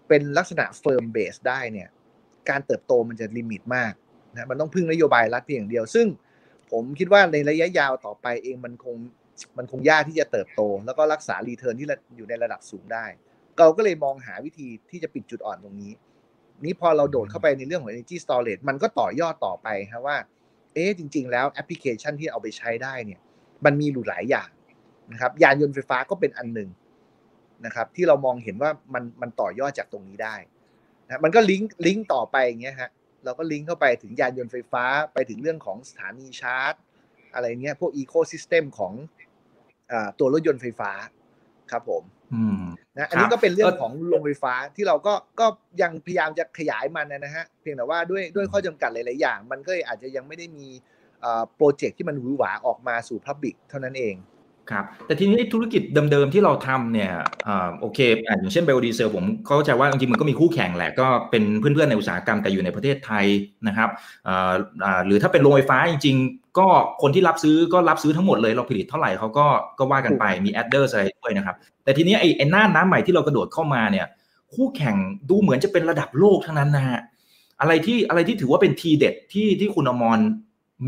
[0.07, 1.89] เป็นลักษณะ firm base ได้เนี่ย
[2.49, 3.93] การเติบโตมันจะ limit มาก
[4.33, 6.07] นะมันต้องพึ่งนโยบายรัฐเพียงอย่างเดียว ซึ่ง
[6.71, 8.95] ผมคิดว่าในระยะยาวต่อไปเองมันคง
[9.57, 11.87] มันคงยากที่จะเติบโต แล้วก็รักษา return ที่
[12.17, 13.05] อยู่ในระดับสูงได้
[13.59, 15.93] เราก็เลยมองหาวิธีที่จะปิดจุดอ่อนตรงนี้
[16.65, 20.17] นี้พอเราโดดเข้าไปในเรื่องของ energy storage มันก็ต่อยอดต่อไปครับว่า
[20.73, 23.19] เอ๊ะจริง ๆ แล้วแอปพลิเคชันที่เอาไปใช้ได้เนี่ย
[23.65, 24.49] มันมีหลายอย่าง
[25.11, 26.69] นะครับยานยนต์ไฟฟ้าก็เป็นอันหนึ่ง
[27.65, 30.35] นะครับ ที่เรามองเห็นว่ามันมันต่อยอดจากตรงนี้ได้
[31.05, 32.89] นะมันก็ link link ต่อไปอย่างเงี้ยฮะ
[33.25, 36.73] เราก็ลิงก์เข้าไปถึงยานยนต์ไฟฟ้าไปถึงเรื่องของสถานีชาร์จ
[37.33, 38.93] อะไรเงี้ยพวก ecosystem ของ
[39.91, 40.91] อตัวรถยนต์ไฟฟ้า
[41.71, 42.03] ครับผม
[42.97, 45.47] นะอันนี้ก็เป็นเรื่องของโรงไฟฟ้าที่เราก็ก็
[45.81, 50.67] ยังพยายามจะขยายมันนะฮะเพียงแต่ว่าด้วยด้วยข้อจำกัดหลาย ๆ อย่าง มันก็อาจจะยังไม่ได้มี
[51.55, 54.15] project ที่มันหวือหวาออกมาสู่ public เท่านั้นเอง
[54.71, 57.11] ครับแต่ทีนี้ธุรกิจเดิมๆที่เราทำเนี่ย
[57.81, 57.99] โอเค
[58.39, 63.25] อย่างเช่นไบโอดีเซลผมเข้าใจว่าจริงๆมันก็มีคู่แข่งแหละก็เป็นเพื่อนๆในอุตสาหกรรมแต่อยู่ในประเทศไทย
[63.67, 63.89] นะครับ
[65.05, 66.67] หรือถ้าเป็นโรงไฟฟ้าจริงๆ ก็
[67.01, 69.45] คนที่รับซื้อก็รับซื้อทั้งหมดเลยเราผลิตเท่าไหร่เขาก็
[69.79, 74.07] ก็ว่ากันไปมี adder อะไรด้วยนะครับ แต่ทีนี้ไอ้ไอ้น่านน้ำใหม่ที่เรากระโดดเข้ามาเนี่ย
[74.53, 74.95] คู่แข่ง
[75.29, 76.99] ดูเหมือนจะเป็นระดับโลกทั้งนั้นนะฮะ
[77.61, 80.19] อะไรที่อะไรที่ถือว่าเป็นทีเด็ดที่ที่คุณอมร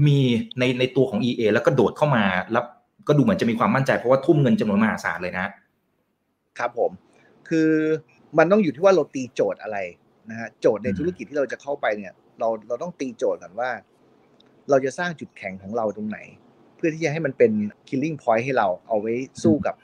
[0.07, 0.19] มี
[0.59, 2.65] ในในตัวของ EA แล้วก็โดดเข้ามาแล้ว
[3.07, 5.45] ก็ดูเหมือนจะมีความมั่นใจเพราะว่าทุ่มเงินจำนวนมหาศาลเลยนะ
[6.59, 6.91] ครับผม
[7.49, 7.69] คือ
[8.37, 9.77] มันต้องอยู่ที่ว่าเราตีโจทย์อะไร
[10.29, 13.69] นะฮะโจทย์ในธุรกิจที่เราจะเข้าไปเนี่ย เราเราต้องตีโจทย์ก่อนว่า
[14.69, 16.19] เราจะสร้างจุดแข็งของเราตรงไหน
[16.75, 17.51] เพื่อที่จะให้มันเป็น
[17.89, 19.75] killing point ให้เราเอาไว้สู้กับ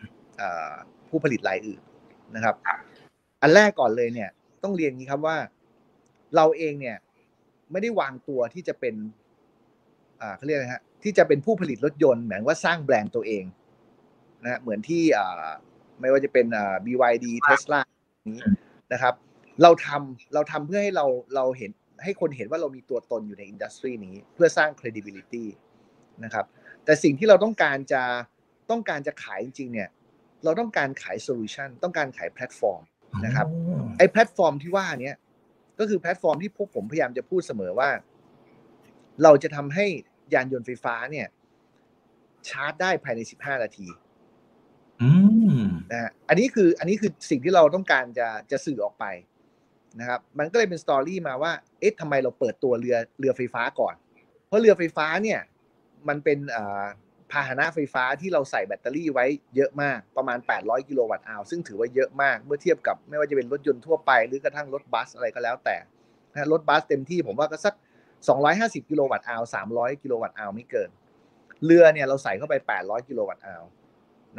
[1.09, 1.81] ผู้ผลิตรายอื่น
[2.35, 2.55] นะครับ
[3.41, 4.29] อันแรกก่อนเลยเนี่ย
[4.63, 5.37] ต้องเรียนงี้ครับว่า
[6.35, 6.97] เราเองเนี่ย
[7.71, 9.26] ไม่ได้วางตัวที่จะเป็นอ่า
[10.37, 13.45] เขาเรียกอะไรฮะที่จะเป็นผู้ผลิตรถยนต์เหมือนว่าสร้างแบรนด์ตัวเอง
[14.43, 15.03] นะเหมือนที่
[15.99, 16.45] ไม่ว่าจะเป็น
[16.85, 17.79] BYD Tesla
[18.33, 18.41] นี้
[18.93, 19.13] นะครับ
[19.63, 21.71] เราทำเราทำเพื่อให้เราเราเห็น
[22.03, 25.45] ให้คนเห็นว่าเรามีตัวตนอยู่ใน industry นี้ เพื่อสร้าง credibility
[26.23, 26.45] นะครับ
[26.85, 28.03] แต่สิ่งที่เราต้องการจะ
[28.71, 29.89] ต้องการจะขายจริงๆเนี่ย
[30.43, 32.81] เราต้องการขาย solution ต้องการขายแพลตฟอร์ม
[33.25, 33.47] นะครับ
[33.97, 35.13] ไอ้แพลตฟอร์มที่ว่านี้
[35.79, 37.89] ก็คือแพลตฟอร์มที่พวกผมพยายามจะพูดเสมอว่า
[39.23, 39.85] เราจะทำให้
[40.33, 41.27] ยานยนต์ไฟฟ้าเนี่ย
[42.49, 43.87] ชาร์จได้ภายในสิบห้านาที
[45.91, 49.05] นะอันนี้คืออันนี้คือสิ่งที่เราต้องการจะจะสื่อออกไป
[49.99, 53.95] นะครับ มันก็เลยเป็น story มาว่า เอ๊ะทำไมเราเปิดตัวเรือเรือไฟฟ้าก่อน
[54.47, 55.39] เพราะเรือไฟฟ้าเนี่ย
[56.07, 56.85] มันเป็นอ่า
[57.31, 65.75] พาหนะไฟฟ้าที่เราใส่แบตเตอรี่ไว้เยอะมากประมาณ 800 กิโลวัตต์อาวซึ่งถือว่าเยอะมากเมื่อเทียบกับไม่ว่าจะเป็นรถยนต์ทั่วไปหรือกระทั่งรถบัสอะไรก็แล้วแต่
[66.33, 67.73] นะรถบัสเต็มที่ผมว่าก็สัก
[68.25, 69.41] 250 กิโลวัตต์อาว
[69.73, 70.89] 300 กิโลวัตต์อาวไม่เกิน
[71.65, 73.63] เรือเนี่ยเราใส่เข้าไป 800 กิโลวัตต์อาว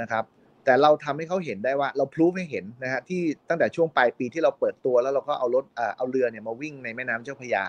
[0.01, 0.25] นะครับ
[0.65, 5.65] แต่เราทำให้เขาเห็นได้ว่าเราพิสูจน์ให้เห็นนะฮะที่ตั้งแต่ช่วงปลายปีที่เราเปิดตัวแล้วเราก็เอารถ
[5.97, 7.65] เอาเรือเนี่ยมาวิ่งในแม่น้ำเจ้าพระยา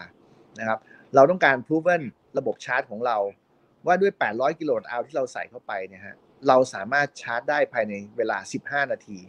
[0.59, 0.79] นะครับ
[1.15, 2.01] เราต้องการพิสูจน์
[2.37, 3.17] ระบบชาร์จของเรา
[3.85, 6.15] ว่าด้วย 800 กิโลวัตต์อาวที่เราใส่เข้าไปเนี่ยฮะ
[6.47, 8.37] เราสามารถชาร์จได้ภายในเวลา
[8.85, 9.19] 15 นาที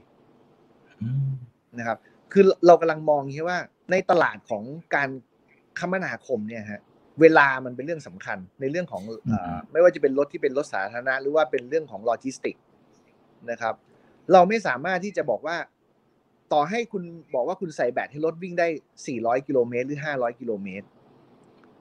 [1.79, 1.99] นะครับ
[2.33, 3.59] คือเรากำลังมองที่ว่า
[3.91, 4.65] ในตลาดของ
[4.95, 5.09] การ
[5.79, 6.81] คมนาคมเนี่ยฮะ
[7.21, 9.33] เวลามันเป็นเรื่องสำคัญในเรื่องของอ
[9.73, 12.57] ไม่ว่าจะเป็นรถที่เป็นรถสาธารณะ หรือว่าเป็นเรื่องของโลจิสติก
[13.51, 13.75] นะครับ
[14.33, 15.57] เราไม่สามารถที่จะบอกว่า
[16.53, 17.03] ต่อให้คุณ
[17.35, 18.69] บอกว่าคุณใส่แบตให้รถวิ่งได้
[19.07, 20.87] 400 กิโลเมตรหรือ 500 กิโลเมตร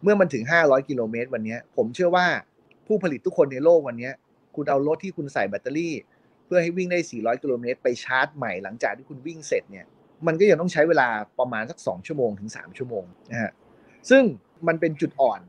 [0.04, 2.28] เมื่อมันถึง 500 กิโลเมตร วันนี้ผมเชื่อว่า
[2.88, 4.10] ผู้ผลิตทุกคนในโลกวันนี้
[4.56, 5.96] คุณเอารถที่คุณใส่แบตเตอรี่
[6.46, 9.86] เพื่อให้วิ่งได้ 400 กิโลเมตรไปชาร์จใหม่หลังจากที่คุณวิ่งเสร็จเนี่ย
[10.28, 11.08] มันก็ยังต้องใช้เวลา
[11.40, 13.52] ประมาณสัก 2 ชั่วโมงถึง 3 ชั่วโมงนะฮะ
[14.10, 14.24] ซึ่ง
[14.68, 15.42] มันเป็นจุดอ่อน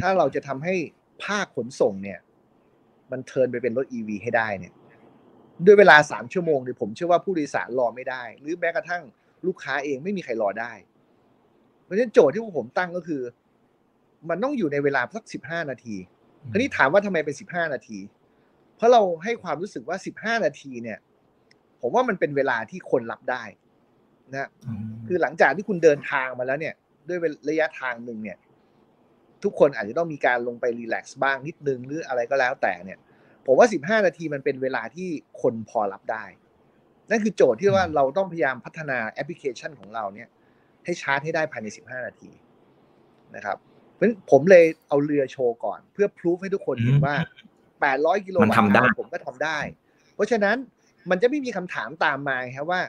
[0.00, 0.74] ถ้าเราจะทำให้
[1.24, 2.20] ภาคขนส่งเนี่ย
[3.10, 4.72] มันเทินไปเป็นรถ EV ให้ได้เนี่ย
[5.64, 9.02] ด้วยเวลา3ชั่วโมงเนี่ยผมเชื่อว่าผู้โดยสารรอไม่ได้ หรือแม้กระทั่ง
[9.46, 10.72] ลูกค้าเองไม่มีใครรอได้
[11.84, 13.22] เพราะฉะนั้นโจทย์ที่ผมตั้งก็คือ
[14.28, 15.96] มันต้องอยู่ในเวลาสัก15นาที
[16.50, 17.98] ทีนี้ถามว่าทำไมเป็นสิบห้านาที
[18.76, 20.98] เพราะเราให้ความรู้สึกว่าสิบห้านาทีเนี่ย
[21.80, 23.42] ผมว่ามันเป็นเวลาที่คนรับได้
[24.32, 24.48] นะ
[25.06, 26.74] คือหลังจากที่คุณเดินทางมาแล้วเนี่ย
[27.08, 28.38] ด้วยระยะทางหนึ่งเนี่ย
[29.44, 32.98] ทุกคนอาจจะต้องมีการลงไปรีแลกซ์บ้างนิดนึงหรืออะไรก็แล้วแต่เนี่ย
[33.46, 35.08] ผมว่าสิบห้านาทีมันเป็นเวลาที่
[35.42, 36.24] คนพอรับได้
[37.10, 40.28] นั่นคือโจทย์ที่ว่าเราต้องพยายามพัฒนาแอปพลิเคชันของเราเนี่ย
[40.84, 42.30] ให้ชาร์จให้ได้ภายในสิบห้านาที
[43.36, 43.56] นะครับ
[43.94, 47.14] เพราะผมเลยเอาเรือโชว์ก่อน เพื่อพิสูจให้ทุกคนเห็นว่า
[47.70, 49.58] 800 กิโลวัตต์ผมก็ทำได้
[50.14, 50.56] เพราะฉะนั้น
[51.10, 52.80] มันจะไม่มีคำถามตามมาครับว่า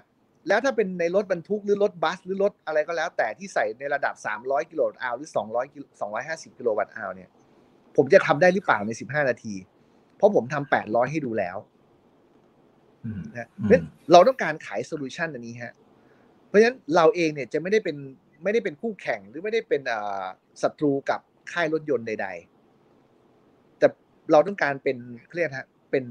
[0.48, 7.30] แล้วถ้าเป็นในรถบรรทุกหรือรถบัส หรือรถอะไรก็แล้ว แต่ที่ใส่ในระดับ 300 กิโลวัตต์อาวหรือ 200 250 กิโลวัตต์อาวเนี่ย
[7.96, 9.56] ผมจะทำได้หรือเปล่าใน 15 นาที
[10.18, 11.58] เพราะผมทำ800 ให้ดูแล้ว
[13.38, 13.50] นะ
[14.12, 15.74] เราต้องการขาย solution อันนี้ฮะ
[16.48, 17.98] เพราะฉะนั้นเราเองเนี่ยจะไม่ได้เป็น
[18.44, 19.82] ไม่ได้เป็นคู่แข่งหรือไม่ได้เป็น
[20.62, 21.20] ศัตรูกับ
[21.52, 22.28] ค่ายรถยนต์ใด
[23.04, 23.88] ๆ แต่
[24.32, 24.98] เราต้องการเป็น
[25.30, 26.04] เขาเรียกฮะเป็น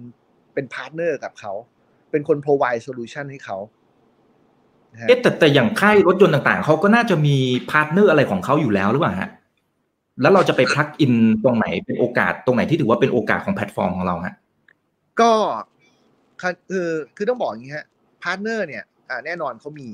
[0.55, 1.53] เป็น partner กับเขา
[2.11, 3.59] เป็นคน provide solution ให้เขา
[5.09, 7.37] เอ๊ะแต่แต่อย่างค่ายรถยนต์ต่างๆเขาก็น่าจะมี
[7.71, 9.31] partner อะไรของเขาอยู่แล้วหรือเปล่าฮะ
[10.23, 11.13] แล้วเราจะไป plug in
[11.45, 14.35] ตรงไหนเป็นโอกาสตรงไหนที่ถือว่าเป็นโอกาสของแพลตฟอร์มของเราฮะ
[15.21, 15.33] ก็
[16.71, 17.87] คือคือต้องบอกอย่างนี้ฮะ
[18.23, 18.85] partner เนี่ย
[19.25, 19.91] แน่นอนเขามี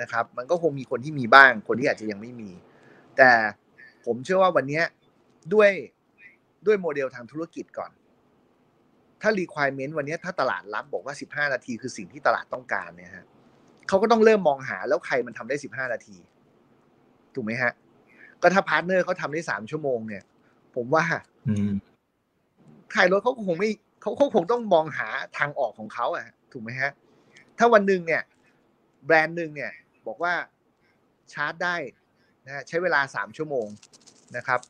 [0.00, 2.50] นะครับ มันก็คงมีคนที่มีบ้าง คนที่อาจจะยังไม่มี
[3.16, 3.30] แต่
[4.06, 4.82] ผมเชื่อว่าวันนี้
[5.54, 5.70] ด้วย
[6.66, 7.90] ด้วยโมเดลทางธุรกิจก่อน
[9.22, 13.26] ถ้า requirement วันนี้ถ้าตลาดรับบอกว่า 15 นาทีคือสิ่งที่ตลาดต้องการเนี่ยฮะ
[13.88, 16.16] เขาก็ต้องเริ่มมองหาแล้วใครมันทำได้15นาที
[17.34, 17.72] ถูกไหมฮะ
[18.42, 20.24] ก็ถ้า partner เขาทำได้3ชั่วโมงเนี่ย
[20.74, 21.04] ผมว่า
[22.94, 23.70] ขายรถเขาคงไม่
[24.02, 26.90] เขาคงต้องมองหาทางออกของเขาอะถูกไหมฮะ
[27.58, 28.22] ถ้าวันหนึ่งเนี่ย
[29.06, 29.72] แบรนด์หนึ่งเนี่ย
[30.06, 30.34] บอกว่า
[31.32, 31.76] ชาร์จได้
[32.46, 33.66] นะใช้เวลาสามชั่วโมง
[34.36, 34.60] นะครับ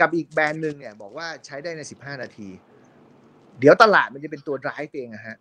[0.00, 2.48] กับอีกแบรนด์หนึ่งเนี่ย บอกว่าใช้ได้ในสิบห้านาที
[3.58, 5.36] เดี๋ยวตลาดมันจะเป็นตัวร้ายเองอะฮะ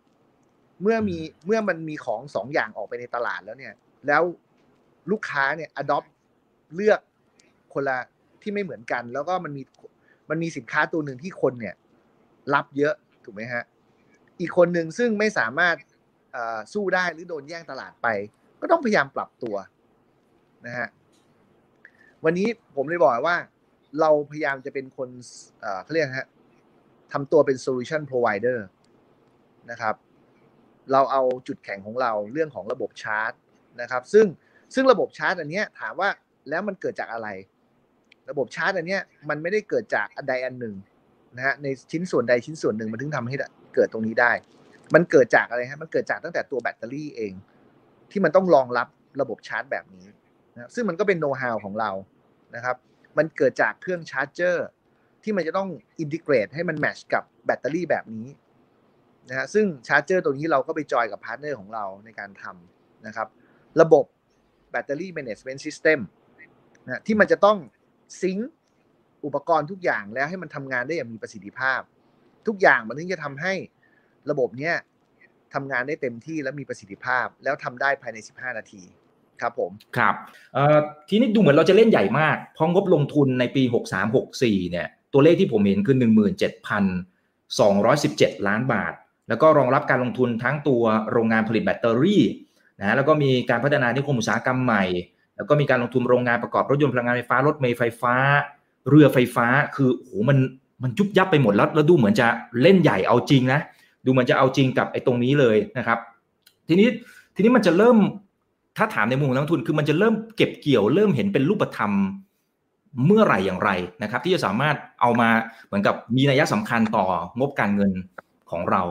[0.81, 3.73] เมื่อมีเมื่อมันมีของสองอย่างออกไปในตลาดแล้วเนี่ย
[4.07, 4.23] แล้ว
[5.11, 6.07] ลูกค้าเนี่ย adopt
[6.75, 6.99] เลือก
[7.73, 7.97] คนละ
[8.41, 9.63] ที่ไม่เหมือนกัน แล้วก็มันมี
[10.29, 11.75] มันมีสินค้าตัวหนึ่งที่คนเนี่ย
[12.53, 12.93] รับเยอะ
[13.25, 13.63] ถูกไหมฮะ
[14.39, 15.75] อีกคนหนึ่งซึ่งไม่สามารถ
[16.73, 18.07] สู้ได้หรือโดนแย่งตลาดไป
[18.61, 19.55] ก็ต้องพยายามปรับตัว
[20.65, 20.87] นะฮะ
[22.25, 23.37] วันนี้ผมเลยบอกว่า
[23.99, 25.09] เราพยายามจะเป็นคน
[25.83, 26.27] เขาเรียกฮะ
[27.13, 28.57] ทำตัวเป็น solution provider
[29.71, 29.95] นะครับ
[30.91, 33.31] เราเอาจุดแข็งของเราเรื่องของระบบชาร์จ
[33.81, 34.25] นะครับ ซึ่ง
[34.73, 36.09] ซึ่งระบบชาร์จอันนี้ถามว่า
[36.49, 37.27] แล้วมันเกิดจากอะไร
[38.29, 38.97] ระบบชาร์จอันนี้
[39.29, 40.75] มันไม่ได้เกิดจากอันใดอันหนึ่ง
[41.35, 43.35] นะฮะในชิ้นส่วนใดชิ้นส่วนหนึ่งมันถึงทำให้
[43.75, 44.31] เกิดตรงนี้ได้
[44.93, 47.33] มันเกิดจากอะไรฮะมันเกิดจากตั้งแต่ตัวแบตเตอรี่เอง
[48.11, 48.87] ที่มันต้องรองรับ
[49.21, 50.07] ระบบชาร์จแบบนี้
[50.53, 51.91] นะซึ่งมันก็เป็นโน้ตฮาวของเรา
[52.55, 52.75] นะครับ
[53.17, 54.67] มันเกิดจากเครื่อง charger
[55.23, 55.69] ที่มันจะต้อง
[55.99, 58.27] integrate ให้มัน match กับแบตเตอรี่แบบนี้
[59.29, 63.27] นะฮะซึ่ง charger ตัวนี้เราก็ไป join กับ partner ของเราในการทำนะครับ
[63.81, 64.05] ระบบ
[64.71, 65.99] battery management system
[66.85, 67.57] นะที่มันจะต้อง
[68.21, 68.37] sync
[69.25, 71.81] อุปกรณ์ทุกอย่างแล้วให้มันทำงานได้อย่างมีประสิทธิภาพ
[72.47, 73.53] ทุกอย่างมันถึงจะทำให้
[74.31, 74.75] ระบบเนี้ย
[75.53, 78.83] ทำงานได้เต็มที่และมีประสิทธิภาพ แล้วทำได้ภายใน 15 นาที
[79.41, 80.15] ครับผมครับ
[81.09, 83.63] ทีนี้ดูเหมือนเราจะเล่นใหญ่มากพราะงบลงทุนในปี
[84.17, 85.97] 63-64เนี่ยตัวเลขที่ผมเห็นคือ
[87.77, 88.93] 217 ล้านบาท
[89.27, 92.23] แล้วก็รองรับการลงทุนทั้งตัวโรงงานผลิตแบตเตอรี่
[92.79, 94.83] นะแล้วก็มีการพัฒนานิคมอุตสาหกรรมใหม่
[95.37, 98.13] แล้วก็มีการลงทุนโรงงานประกอบรถยนต์พลังงานไฟฟ้ารถเมล์ไฟฟ้า
[98.89, 100.37] เรือไฟฟ้าคือโอ้โหมัน
[100.83, 102.27] มันยุบยับไปหมดแล้วแล้วดูเหมือนจะ
[102.61, 103.59] เล่นใหญ่เอาจริงนะ
[104.05, 105.99] ดูเหมือนจะเอาจริงกับไอ้ตรงนี้เลยนะครับ
[106.67, 106.87] ทีนี้
[107.35, 107.97] ทีนี้มันจะเริ่ม
[108.77, 111.91] ถ้าถามในมุมของนักทุนคือมันจะเริ่มเก็บเกี่ยวเริ่มเห็นเป็นรูปธรรม
[113.05, 113.69] เมื่อไหร่อย่างไร
[114.03, 115.29] นะครับ ที่จะสามารถเอามา
[115.65, 117.05] เหมือนกับมีนัยสำคัญต่อ
[117.39, 117.91] งบการเงิน
[118.51, 118.81] ของเรา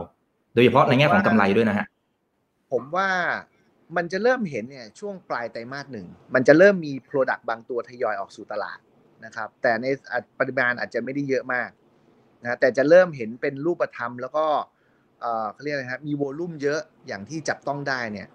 [0.56, 1.86] โดยเฉพาะในแง่ของกำไรด้วยนะฮะ
[2.72, 3.08] ผมว่า
[3.96, 8.78] มันจะเริ่มเห็นเนี่ยช่วงปลายไตรมาสหนึ่งมันจะเริ่มมี Product บางตัวทยอยออกสู่ตลาด
[9.24, 9.86] นะครับ แต่ใน
[10.38, 11.70] ปริมาณอาจจะไม่ได้เยอะมาก
[12.42, 14.46] นะแต่จะเริ่มเห็นเป็นรูปธรรม แล้วก็
[15.52, 18.28] เขาเรียกอะไรครับมีโวลุ่มเยอะอย่างที่จับต้องได้เนี่ย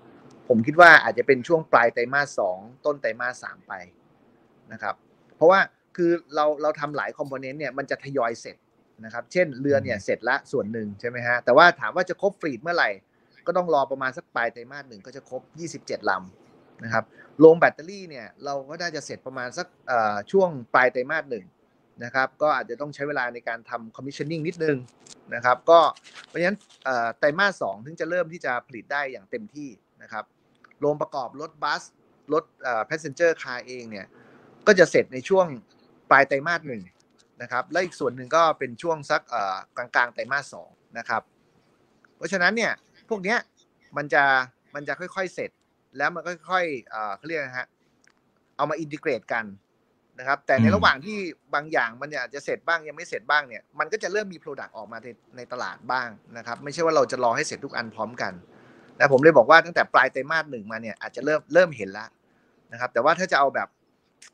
[0.48, 3.74] ผมคิดว่าอาจจะเป็นช่วงปลายไตรมาสสองต้นไตรมาสสามไป
[4.72, 4.96] นะครับ
[5.36, 5.60] เพราะว่า
[5.96, 8.58] คือเราเราทำหลายคอมโพเนนต์เนี่ยมันจะทยอยเสร็จ
[9.06, 12.90] นะครับ เช่นเรือเนี่ยเสร็จละส่วนหนึ่งใช่ไหมฮะ แต่ว่าถามว่าจะครบฟรีดเมื่อไหร่
[13.48, 15.42] ก็ต้องรอประมาณสักปลายไตรมาสหนึ่งก็จะครบ
[15.78, 17.04] 27 ลำนะครับ
[17.40, 19.68] โรงแบตเตอรี่เนี่ยเราก็น่าจะเสร็จประมาณสัก
[20.32, 21.46] ช่วงปลายไตรมาสหนึ่ง
[22.04, 24.78] นะครับ ก็อาจจะต้องใช้เวลาในการทำ commissioning นิดนึง
[25.36, 25.80] นะครับ ก็
[26.28, 26.58] เพราะฉะนั้น
[27.20, 29.70] ไตรมาสสองถึงจะเริ่มที่จะผลิตได้อย่างเต็มที่
[30.04, 30.24] นะครับ
[30.80, 31.84] โรงประกอบรถบัส
[32.34, 34.06] รถเอ่อ passenger car เองเนี่ย
[34.68, 35.46] ก็จะเสร็จในช่วง
[36.12, 36.82] ปลายไตรมาสหนึ่ง
[37.42, 39.22] นะครับและอีกส่วนหนึ่งก็เป็นช่วงสัก
[39.78, 41.22] กลางกลางไตรมาสสองนะครับ
[42.18, 42.72] เพราะฉะนั้นเนี่ย
[43.10, 43.38] พวกเนี้ย
[43.98, 44.24] มันจะ
[44.76, 45.52] มันจะค่อยๆเสร็จ
[45.98, 47.68] แล้วมันก็ค่อยๆเขาเรียกนะฮะ
[48.58, 49.46] เอามา integrate กัน
[50.20, 51.18] นะครับแต่ในระหว่างที่
[51.56, 58.34] บางอย่างมันอาจจะเสร็จบ้างยังไม่เสร็จบ้างเนี่ยมันก็จะเริ่มมี product ออกมาในในตลาดบ้างนะครับไม่ใช่ว่าเราจะรอให้เสร็จทุกอันพร้อมกัน
[58.98, 62.10] แต่ผมเลยบอกว่าตั้งแต่ปลายไตรมาสหนึ่งมาเนี่ยอาจจะเริ่มเริ่มเห็นแล้ว
[62.72, 63.68] นะครับแต่ว่าถ้าจะเอาแบบ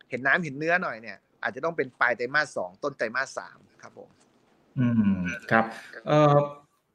[0.09, 4.09] เห็นน้ำเห็นเนื้อหน่อยเนี่ย อาจจะต้องเป็นปลายไตรมาสสองต้นไตรมาสสามครับผม
[4.79, 4.87] อื
[5.19, 5.65] มครับ
[6.07, 6.35] เอ่อ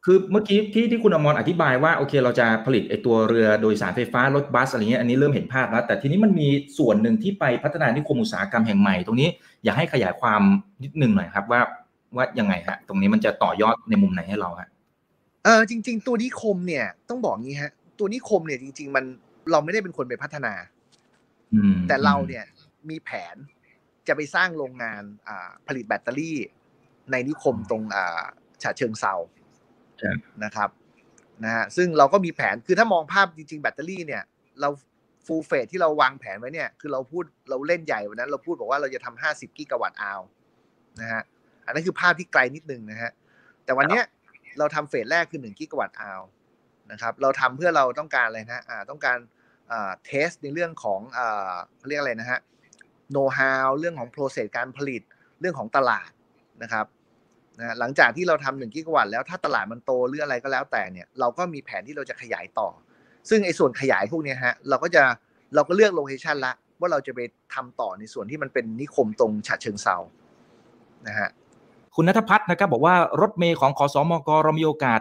[0.04, 9.28] คือเมื่อกี้ที่ที่คุณอมรอธิบายว่าโอเคเราจะผลิตไอตัวเรือโดยสารไฟฟ้ารถบัสอะไรเงี้ยอันนี้เริ่มเห็นภาพแล้ว แต่ทีนี้มันมีส่วนหนึ่งที่ไปพัฒนานิคมอุตสาหกรรมแห่งใหม่ ตรงนี้
[9.64, 10.42] อยากให้ขยายความ
[10.82, 11.60] นิดนึงหน่อยครับว่า
[12.16, 14.68] ว่ายังไงฮะตรงนี้มันจะต่อยอดในมุมไหนให้เราฮะ
[15.44, 19.04] เออจริง ๆ ตัวนิคมเนี่ยต้องบอกงี้ฮะ ตัวนิคมเนี่ยจริง ๆ มัน
[19.50, 20.54] เราไม่ได้เป็นคนไปพัฒนา
[21.88, 22.44] แต่เราเนี่ย
[22.90, 23.36] มีแผน
[24.08, 25.02] จะไปสร้างโรงงาน
[25.68, 26.38] ผลิตแบตเตอรี่
[27.10, 27.82] ในนิคมตรง
[28.62, 29.14] ฉะเชิงเซา
[30.44, 30.70] นะครับ
[31.44, 34.22] นะฮะซึ่งเราก็มีแผนคือถ้ามองภาพจริง ๆ แบตเตอรี่เนี่ย
[34.60, 34.68] เรา
[35.26, 40.20] ฟูลเฟสที่เราวางแผนไว้เนี่ยคือเราพูดเราเล่นใหญ่วันนั้น เราพูดบอกว่าเราจะทำห้าสิบกิกะวัตต์อาว
[41.00, 41.22] นะฮะ
[41.66, 43.10] อันนั้นคือภาพที่ไกลนิดนึงนะฮะ
[43.64, 44.04] แต่วันเนี้ย
[44.58, 46.22] เราทำ phase แรกคือหนึ่ง gigawatt hour
[46.92, 49.18] นะครับเราทำเพื่อเราต้องการอะไรนะอ่าต้องการ
[49.72, 51.54] อ่า test ในเรื่องของอ่า
[51.88, 52.40] เรียกอะไรนะฮะ
[53.12, 55.02] โน้ตฮาวเรื่องของ process การผลิต
[55.40, 56.10] เรื่องของตลาด
[56.62, 56.86] นะครับ
[57.58, 62.68] นะหลังจากที่เราทำหนึ่ง gigawatt แล้วถ้าตลาดมันโตหรืออะไรก็แล้วแต่เนี่ยเราก็มีแผนที่เราจะขยายต่อ
[63.28, 65.02] ซึ่งไอ้ส่วนขยายพวกนี้ฮะเราก็จะ
[65.54, 67.20] เราก็เลือก location ละว่าเราจะไป
[67.54, 69.96] ทำต่อในส่วนที่มันเป็นนิคมตรงฉะเชิงเทรา
[71.06, 71.28] นะฮะ
[71.94, 75.00] คุณนัทพัฒน์นะครับบอกว่ารถเมย์ของขอสอมกเรามีโอกาส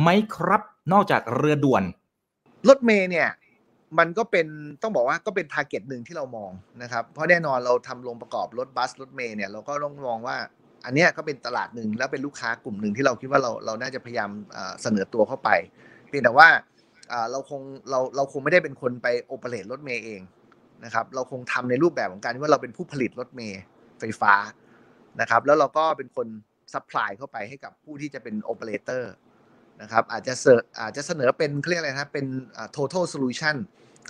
[0.00, 0.62] ไหมครับ
[0.92, 1.82] นอกจากเรือด่วน
[2.68, 3.28] รถเมย์เนี่ย
[3.98, 4.46] มันก็เป็น
[4.82, 6.50] ต้องบอกว่าก็เป็นทาร์เก็ตหนึ่งที่เรามอง
[6.82, 10.36] นะครับ เพราะแน่นอนเราทำโรงประกอบรถบัสรถเมย์เนี่ยเราก็ต้องมองว่า
[10.84, 14.30] อันนี้ก็เป็นตลาดหนึ่งแล้วเป็นลูกค้ากลุ่มหนึ่งที่เราคิดว่าเราเราน่าจะพยายาม
[14.82, 15.50] เสนอตัวเข้าไป
[16.08, 16.48] เพียงแต่ว่า
[17.30, 20.20] เราคงเราเราคงไม่ได้เป็นคนไปโอเปเรตรถเมย์เอง
[20.84, 23.62] นะครับ เราคงทำในรูปแบบของการที่ว่าเราเป็นผู้ผลิตรถเมล์
[24.00, 24.34] ไฟฟ้า
[25.20, 26.26] นะครับ แล้วเราก็เป็นคน
[26.72, 29.12] supply เข้าไปให้กับผู้ที่จะเป็นโอเปอเรเตอร์
[29.82, 32.26] นะครับอาจจะเสออาจจะเสนอเป็นเรียกอะไรนะเป็น
[32.76, 33.56] total solution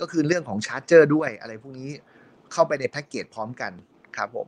[0.01, 1.89] ก็คือเรื่องของ charger ด้วยอะไรพวกนี้
[2.51, 3.71] เข้าไปในแพ็กเกจพร้อมกัน
[4.17, 4.47] ครับผม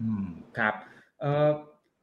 [0.00, 0.26] อืม
[0.58, 0.74] ครับ
[1.20, 1.48] เอ่อ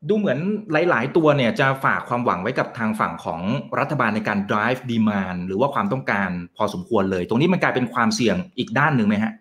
[0.09, 0.39] ดูเหมือน
[0.71, 3.41] หลาย ๆ ตัวเนี่ยจะฝากความหวังไว้กับทางฝั่งของ
[3.79, 9.33] รัฐบาลในการ drive demand หรือว่าความต้องการพอสมควรเลย ตรงนี้มันกลายเป็นความเสี่ยงอีกด้านหนึ่งไหมฮะ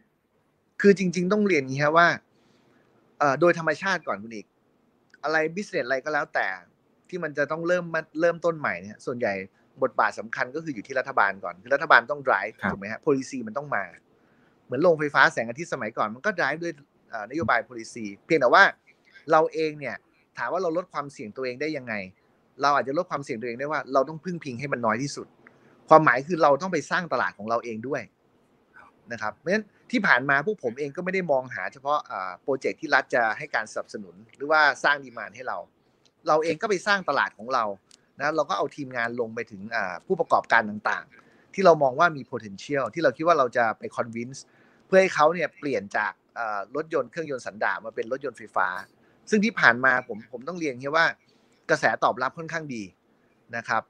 [0.81, 2.09] คือจริง ๆ ต้องเรียนงี้ครับว่า
[3.41, 4.47] โดยธรรมชาติก่อนคุณอิก
[5.25, 6.47] อะไร business อะไรก็แล้วแต่
[7.09, 9.33] ที่มันจะต้องเริ่มมาเริ่มต้นใหม่เนี่ยส่วนใหญ่
[9.83, 13.85] บทบาทสำคัญก็คืออยู่ที่รัฐบาลก่อนคือรัฐบาลต้อง drive ถูกไหมฮะ policy มันต้องมา
[14.64, 16.73] เหมือนโรงไฟฟ้าแสงอาทิตย์สมัยก่อนมันก็ drive ด้วย
[17.31, 18.64] นโยบาย policy เพียงแต่ว่า
[19.33, 19.97] เราเองเนี่ย
[20.38, 21.95] ถามว่าเราลดความเสี่ยงตัวเองได้ยังไง
[22.62, 25.27] เราอาจจะลดความเสี่ยงตัวเองได้ว่าเราต้องพึ่งพิงให้มันน้อยที่สุด
[25.88, 28.03] ความหมายคือเราต้องไปสร้างตลาดของเราเองด้วย
[29.12, 31.99] นะครับเพราะฉะนั้นที่ผ่านมาพวกผมเองก็ไม่ได้มองหาเฉพาะ
[32.43, 35.59] โปรเจกต์ที่รัฐจะให้การสนับสนุน หรือว่าสร้างดีมานให้เรา
[36.29, 37.64] เราเองก็ไปสร้างตลาดของเรา
[38.21, 39.63] นะเราก็เอาทีมงานลงไปถึง
[40.07, 44.39] ผู้ประกอบการต่างๆ ที่เรามองว่ามี potential ที่เราคิดว่าเราจะไป convince
[44.87, 46.13] เพื่อให้เขาเนี่ยเปลี่ยนจาก
[46.77, 48.69] รถยนต์เครื่องยนต์สันดาปมาเป็นรถยนต์ไฟฟ้า
[49.31, 51.07] ซึ่งที่ผ่านมาผมผมต้องเรียนแค่ว่า
[51.71, 52.83] กระแสตอบรับค่อนข้างดี
[53.57, 53.83] นะครับ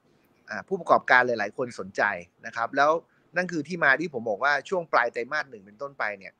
[0.68, 2.02] ผู้ประกอบการหลาย ๆ คนสนใจ
[2.46, 2.90] นะครับ แล้ว
[3.36, 6.32] นั่นคือที่มาที่ผมบอกว่าช่วงปลายไตรมาสหนึ่งเป็นต้นไปเนี่ย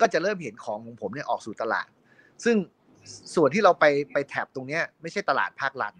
[0.00, 1.88] ก็จะเริ่มเห็นของของผมเนี่ยออกสู่ตลาด
[2.44, 2.56] ซึ่ง
[3.34, 5.92] ส่วนที่เราไปไปแถบตรงนี้ไม่ใช่ตลาดภาครัฐ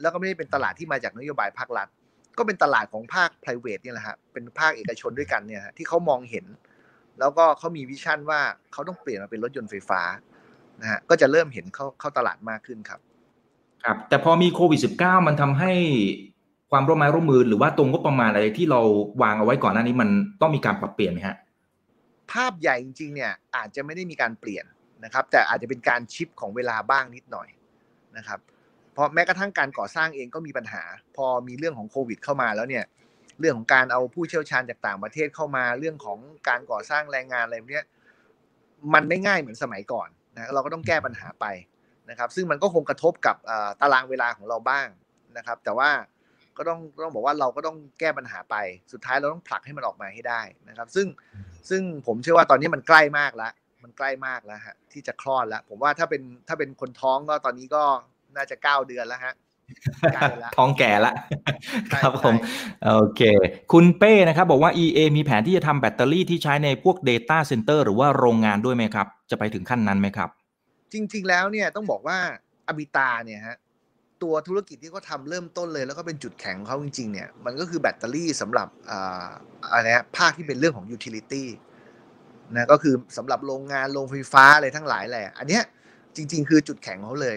[0.00, 1.88] แล้วก็ไม่ได้เป็นตลาดที่มาจากนโยบายภาครัฐ
[2.38, 6.46] ก็เป็นตลาดของภาค p r i v a t เนี่ยแหละฮะเป็นภาคเอกชนด้วยกันเนี่ยที่เขามองเห็น
[7.20, 8.40] แล้วก็เขามีวิชั่นว่า
[8.72, 10.00] เขาต้องเปลี่ยนมาเป็นรถยนต์ไฟฟ้า
[10.80, 13.00] นะฮะก็จะเริ่มเห็นเข้าเข้าตลาดมากขึ้นครับ
[13.84, 15.72] ครับแต่พอมีโควิด -19 มันทำให้
[16.70, 18.80] ความร่วมไม้ร่วมมือหรือว่าตรงก็ประมาณอะไรที่เรา
[19.22, 20.08] วางเอาไว้ก่อนหน้านี้มัน
[20.40, 21.36] ต้องมีการปรับเปลี่ยนไหมฮะ
[22.32, 24.64] ภาพใหญ่จริงๆเนี่ยอาจจะไม่ได้มีการเปลี่ยน
[25.04, 27.48] นะครับ แต่อาจจะเป็นการชิปของเวลาบ้างนิดหน่อย
[28.16, 28.38] นะครับ
[28.98, 30.82] เพราะแม้กระทั่งการก่อสร้างเองก็มีปัญหา
[31.16, 32.84] พอมีเรื่องของโควิดเข้ามาแล้วเนี่ย
[33.40, 37.86] เรื่องของการเอาผู้เชี่ยวชาญจากต่างประเทศเข้ามาเรื่องของการก่อสร้างแรงงานอะไรเนี้ย
[38.94, 41.46] มันไม่ง่ายเหมือนสมัยก่อนนะเราก็ต้องแก้ปัญหาไป
[42.10, 43.36] นะครับ ซึ่งมันก็คงกระทบกับ
[43.80, 44.86] ตารางเวลาของเราบ้าง
[45.36, 45.90] นะครับ แต่ว่า
[46.56, 48.56] ก็ต้องต้องบอกว่าเราก็ต้องแก้ปัญหาไป
[48.92, 51.06] สุดท้ายเราต้องผลักให้มันออกมาให้ได้นะครับ ซึ่ง
[51.70, 57.84] ซึ่งผมเชื่อว่าตอนนี้มันใกล้มากแล้วมันใกล้มากแล้วฮะที่จะคลอดแล้ว ผมว่าถ้าเป็นถ้าเป็นคนท้องก็ตอนนี้ก็
[58.36, 59.34] น่าจะเก้าเดือนแล้วฮะ
[60.56, 61.12] ท้องแก่ละ
[61.92, 62.34] ครับผม
[62.84, 63.22] โอเค
[63.72, 70.28] คุณเป้นะครับ บอกว่า EA มีแผนที่จะทำแบตเตอรี่ที่ใช้ในพวก Data Center หรือว่าโรงงานด้วยไหมครับ จะไปถึงขั้นนั้นไหมครับ
[70.92, 72.18] จริง ๆ แล้วเนี่ยต้องบอกว่า
[72.68, 73.56] Amita เนี่ยฮะ
[74.22, 78.68] ตัวธุรกิจที่เขาทำเริ่มต้นเลย แล้วก็เป็นจุดแข็งเขาจริง ๆ เนี่ยมันก็คือแบตเตอรี่สำหรับ
[79.70, 81.48] อะไรนะภาคที่เป็นเรื่องของ utility
[82.54, 85.62] นะก็คือสำหรับโรงงานโรงไฟฟ้าอะไรทั้งหลายแหล่ อันเนี้ย
[86.16, 87.36] จริง ๆ คือจุดแข็งเขาเลย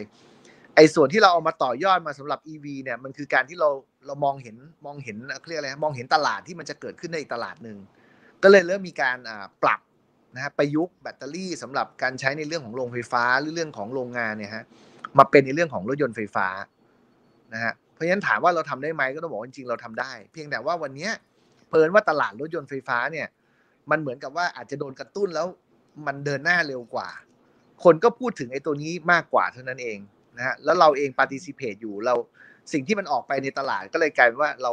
[0.76, 3.70] ไอ้ส่วนที่เราเอามาต่อยอดมาสำหรับ EV เนี่ยมันคือการที่เรา
[4.06, 4.56] เรามองเห็น
[4.86, 7.78] มองเห็นเรียกอะไรมองเห็นตลาดที่มันจะเกิดขึ้นในอีกตลาดหนึ่ง
[8.44, 9.18] ก็เลยเริ่มมีการ
[9.64, 9.80] ปรับ
[10.36, 14.64] นะฮะประยุกต์แบตเตอรี่สำหรับการใช้ในเรื่องของโรงไฟฟ้าหรือเรื่องของโรงงานเนี่ยฮะ
[15.18, 16.48] มาเป็นในเรื่องของรถยนต์ไฟฟ้า
[17.54, 21.10] นะฮะเพราะฉะนั้นถามว่าเราทำได้ไหมก็ต้องบอกจริงๆเราทำได้ เพียงแต่ว่าวันนี้
[21.70, 23.28] เพลินว่าตลาดรถยนต์ไฟฟ้าเนี่ย
[23.92, 25.48] มันเหมือนกับว่าอาจจะโดนกระตุ้นแล้ว
[26.08, 27.10] มันเดินหน้าเร็วกว่า
[27.84, 30.00] คนก็พูดถึงไอ้ตัวนี้มากกว่าเท่านั้นเอง
[30.38, 32.16] นะฮะแล้วเราเองปฏิสิเพตอยู่เรา
[32.74, 34.72] สิ่งที่มันออกไปในตลาดก็เลยกลายเป็นว่าเรา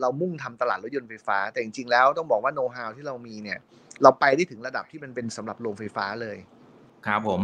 [0.00, 3.58] เรามุ่งทำตลาดรถยนต์ไฟฟ้า แต่จริงๆแล้วต้องบอกว่าโน้ตฮาวที่เรามีเนี่ย
[4.02, 6.36] เราไปได้ถึงระดับที่มันเป็นสำหรับโรงไฟฟ้าเลย
[7.06, 7.40] ครับผม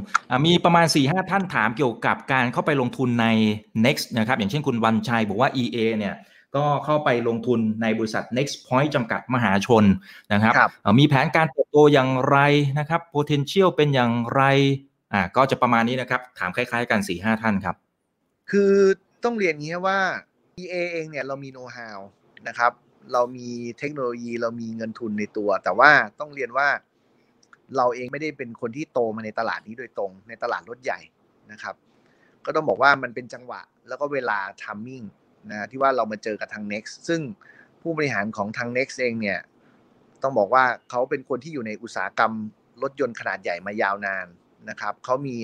[0.47, 3.27] มีประมาณ4ีหท่านถามเกี่ยวกับการเข้าไปลงทุนใน
[3.85, 6.15] next นะครับอย่างเช่นคุณวันชัยบอกว่า EA เนี่ย
[6.57, 9.85] ก็เข้าไปลงทุนในบริษัท next point จำกัดมหาชน
[10.33, 12.39] นะครับรบมีแผนการเติบโตอย่างไร
[12.79, 14.43] นะครับ potential เป็นอย่างไร
[15.15, 17.77] อ่าก็จะประมาณนี้นะครับ ถามคล้าย ๆ กัน4ี่ห้าท่านครับ
[18.51, 18.73] คือ
[19.25, 19.99] ต้องเรียนงี้ว่า
[20.63, 22.01] EA เองเนี่ยเรามีโน้ตฮาว
[22.49, 22.73] นะครับ
[23.13, 23.49] เรามี
[23.79, 26.69] เทคโนโลยีเรามีเงินทุนในตัว แต่ว่าต้องเรียนว่า
[27.77, 31.01] เราเองไม่ได้เป็นคนที่โตมาในตลาดนี้โดยตรง ในตลาดรถใหญ่
[31.53, 31.75] นะครับ
[32.45, 35.03] ก็ต้องบอกว่ามันเป็นจังหวะ แล้วก็เวลา timing
[35.51, 37.21] นะที่ว่าเรามาเจอกับทาง Next ซึ่ง
[37.83, 39.39] ผู้บริหารของทาง Next เองเนี่ย
[40.23, 42.33] ต้องบอกว่าเขาเป็นคนที่อยู่ในอุตสาหกรรม
[42.83, 44.27] รถยนต์ขนาดใหญ่มายาวนาน
[44.71, 45.37] นะครับเขามี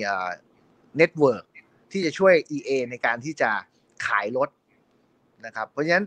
[0.97, 1.45] network
[1.91, 3.49] ที่จะช่วย EA ในการที่จะ
[4.05, 4.49] ขายรถ
[5.45, 6.05] นะครับ เพราะฉะนั้น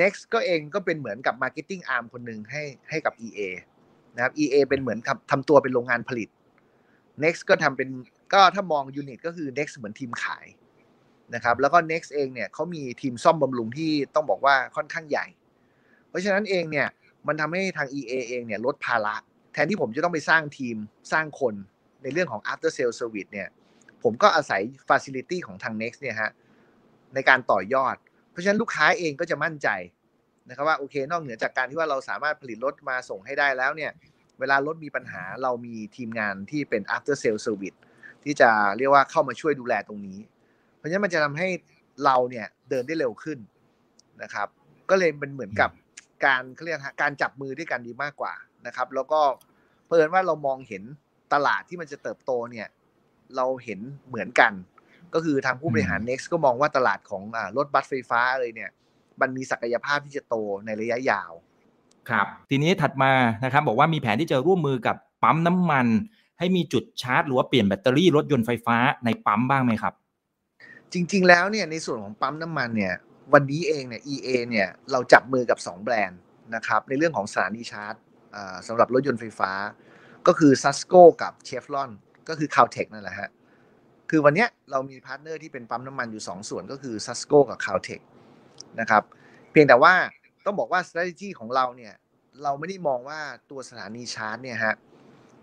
[0.00, 3.40] Nex ก็เองก็เป็นเหมือนกับ Marketing Arm คนหนึ่งให้ให้กับ EA
[4.14, 6.28] นะครับ EA เป็นเหมือนทำทำตัวเป็นโรงงานผลิต
[7.22, 7.88] Next ก็ทำเป็น
[8.32, 10.46] ก็ถ้ามองยูนิตก็คือ Next เหมือนทีมขาย
[11.34, 15.26] นะครับ แล้วก็ Next เองเนี่ยเขามีทีมซ่อมบำรุงที่ต้องบอกว่าค่อนข้างใหญ่
[16.08, 16.88] เพราะฉะนั้นเองเนี่ย
[17.26, 19.16] มันทำให้ทาง EA เองเนี่ยลดภาระ
[19.52, 20.76] แทนที่ผมจะต้องไปสร้างทีม
[21.12, 21.54] สร้างคน
[22.02, 23.48] ในเรื่องของ after sale service เนี่ย
[24.02, 26.30] ผมก็อาศัย facility ของทาง Next เนี่ยฮะ
[27.14, 27.96] ในการต่อยอด
[28.30, 29.68] เพราะฉะนั้นลูกค้าเองก็จะมั่นใจ
[30.48, 33.92] นะครับว่าโอเคนอกเหนือจากการที่ว่าเราสามารถผลิตรถมาส่งให้ได้แล้วเนี่ย
[34.40, 37.78] เวลารถมีปัญหาเรามีทีมงานที่เป็น after sale service
[38.24, 40.18] ที่จะเรียกว่าเข้ามาช่วยดูแลตรงนี้
[40.76, 41.48] เพราะฉะนั้นมันจะทำให้
[42.04, 43.38] เราเนี่ยเดินได้เร็วขึ้น
[44.22, 44.48] นะครับ
[44.90, 45.70] ก็เลยเป็นเหมือนกับ
[46.24, 48.34] การเขาเรียกการจับมือด้วยกันดีมากกว่า
[48.66, 49.20] นะครับ แล้วก็
[49.86, 50.82] เพิ่นว่าเรามองเห็น
[51.32, 52.68] ตลาดที่มันจะเติบโตเนี่ย
[53.36, 54.52] เราเห็นเหมือนกัน
[55.14, 57.22] ก็คือทางผู้บริหาร Next ก็มองว่าตลาดของ
[57.56, 58.70] รถบัสไฟฟ้าเลยเนี่ย
[59.20, 61.32] มันมีศักยภาพที่จะโตในระยะยาว
[62.10, 63.12] ครับทีนี้ถัดมา
[63.44, 65.86] นะครับบอกว่ามีแผนที่จะร่วมมือกับปั๊มน้ำมัน
[66.38, 69.94] ให้มีจุดชาร์จหรือว่าเปลี่ยนแบตเตอรี่รถยนต์ไฟฟ้าในปั๊มบ้างไหมครับ
[70.92, 72.94] จริง ๆ แล้วเนี่ยในส่วนของปั๊มน้ำมันเนี่ย
[73.32, 76.20] วันนี้เองเนี่ย EA เนี่ยเราจับมือกับ 2 แบรนด์
[76.54, 77.94] นะครับในเรื่องของสถานีชาร์จ
[78.66, 79.52] สำหรับรถยนต์ไฟฟ้า
[80.26, 81.90] ก็คือ s u s c o กับ Chevron
[82.28, 83.30] ก็คือ Caltex นั่นแหละฮะ
[84.10, 88.02] คือวันนี้เรามี partner ที่เป็นปั๊มน้ำมันอยู่ 2 ส่วนก็คือ s u s c o กับ Caltex
[88.80, 89.02] นะครับ
[89.50, 89.94] เพียงแต่ว่า
[90.44, 91.94] ต้องบอกว่า strategy ของเราเนี่ย
[92.42, 93.20] เราไม่ได้มองว่า
[93.50, 94.74] ตัวสถานีชาร์จเนี่ยฮะ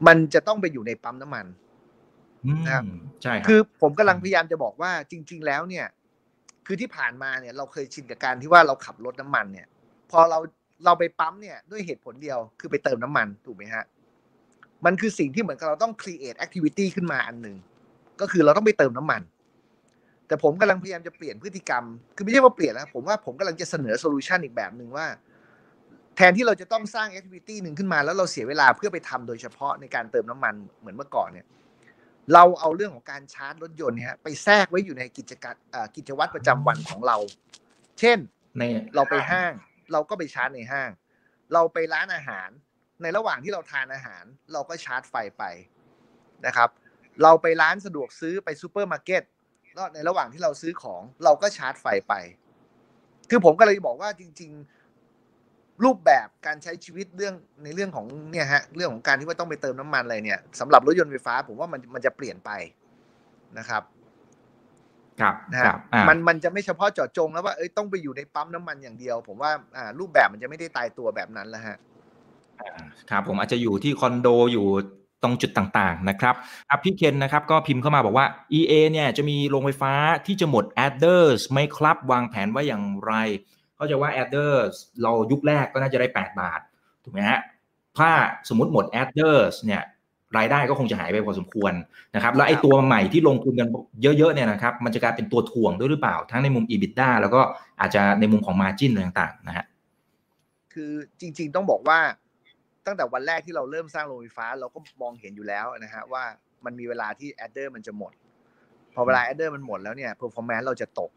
[0.08, 1.46] มันจะต้องไปอยู่ในปั๊มน้ำมัน
[2.66, 2.84] นะครับ
[3.22, 5.88] ใช่คือผมกำลังพยายามจะบอกว่าจริง ๆ แล้วเนี่ย
[6.66, 9.68] คือที่ผ่านมาเนี่ย เราเคยชินกับการที่ว่าเราขับรถน้ำมันเนี่ย
[10.12, 10.40] พอเรา
[10.86, 13.84] เราไปปั๊มเนี่ยด้วยเหตุผลเดียวคือไปเติมน้ำมันถูกไหมฮะ
[14.86, 17.58] มันคือสิ่งที่เหมือนกับเราต้อง create activity ขึ้นมาอันหนึ่ง
[18.22, 19.22] ก็คือเราต้องไปเติมน้ำมัน
[20.28, 21.84] แต่ผมกำลังพยายามจะเปลี่ยนพฤติกรรม
[22.16, 25.08] คือไม่ใช่ว่าเปลี่ยนนะผมว่าผมกำลังจะเสนอ solution อีกแบบหนึ่งว่า
[26.16, 31.46] แทนที่เราจะต้องสร้าง activity หนึ่งขึ้นมา แล้วเราเสียเวลาเพื่อไปทำโดยเฉพาะในการเติมน้ำมันเหมือนเมื่อก่อนเนี่ย
[32.34, 35.56] เราเอาเรื่องของการชาร์จรถยนต์เนี่ยไปแทรกไว้อยู่ในกิจการ
[35.96, 37.18] กิจวัตรประจำวันของเรา
[38.00, 38.18] เช่น
[38.58, 38.64] ใน
[38.96, 39.54] เราไปห้าง
[39.92, 40.90] เราก็ไปชาร์จในห้าง
[41.54, 42.50] เราไปร้านอาหาร
[43.02, 44.24] ในระหว่างที่เราทานอาหาร
[44.54, 45.44] เราก็ชาร์จไฟไป
[46.46, 46.70] นะครับ
[47.24, 49.24] เราไปร้านสะดวกซื้อไปซูเปอร์มาร์เก็ต
[49.76, 52.14] แล้วในระหว่างที่เราซื้อของ เราก็ชาร์จไฟไป
[53.30, 57.34] คือผมก็เลยบอกว่าจริง ๆ รูปแบบการใช้ชีวิตเรื่อง
[57.64, 62.52] ในเรื่องของเนี่ยฮะเรื่องของการที่ว่าต้องไปเติมน้ำมันอะไรเนี่ยสำหรับรถยนต์ไฟฟ้า ผมว่ามันมันจะเปลี่ยนไป
[63.58, 63.84] นะครับ
[65.22, 71.78] ครับนะคฮะรับอ่ามันมันจะไม่เฉพาะเจาะจงแล้วว่าเอ้ยต้องไปอยู่ในปั๊มน้ำมันอย่างเดียว ผมว่าอ่ารูปแบบมันจะไม่ได้ตายตัวแบบนั้นแล้วฮะ
[73.10, 74.68] ครับผมอาจจะอยู่ที่คอนโดอยู่
[75.24, 76.36] ตรงจุดต่างๆนะครับ
[76.70, 78.26] ครับพี่เคนนะครับก็พิมพ์เข้ามาบอกว่า
[78.60, 79.94] EA เนี่ยจะมีโรงไฟฟ้า
[80.26, 83.14] ที่จะหมด adders ไหมครับ วางแผนว่าอย่างไร
[83.76, 86.60] เข้าใจว่า adders เรายุคแรกก็น่าจะได้ 8 บาท
[87.04, 87.40] ถูกไหมฮะ
[87.98, 88.10] ถ้า
[88.50, 89.82] สมมติหมด adders เนี่ย
[90.38, 91.74] รายได้ก็คงจะหายไปพอสมควร
[92.16, 93.68] นะครับ แล้วไอ้ตัวใหม่ที่ลงทุนกัน
[94.18, 97.42] เยอะๆเนี่ยนะครับ มันจะกลายเป็นตัวถ่วงด้วยหรือเปล่า ทั้งในมุม EBITDA แล้วก็
[97.80, 99.66] อาจจะในมุมของ margin อะไรต่างๆนะฮะ
[100.74, 102.00] คือจริง ๆ ต้องบอกว่า
[102.90, 106.24] ตั้งแต่วันแรกที่เราเริ่มสร้างโรงไฟฟ้า เราก็มองเห็นอยู่แล้วนะฮะว่า
[106.66, 108.12] มันมีเวลาที่ adder มันจะหมด
[108.96, 111.12] พอเวลา adder มันหมดแล้วเนี่ย performance เราจะตก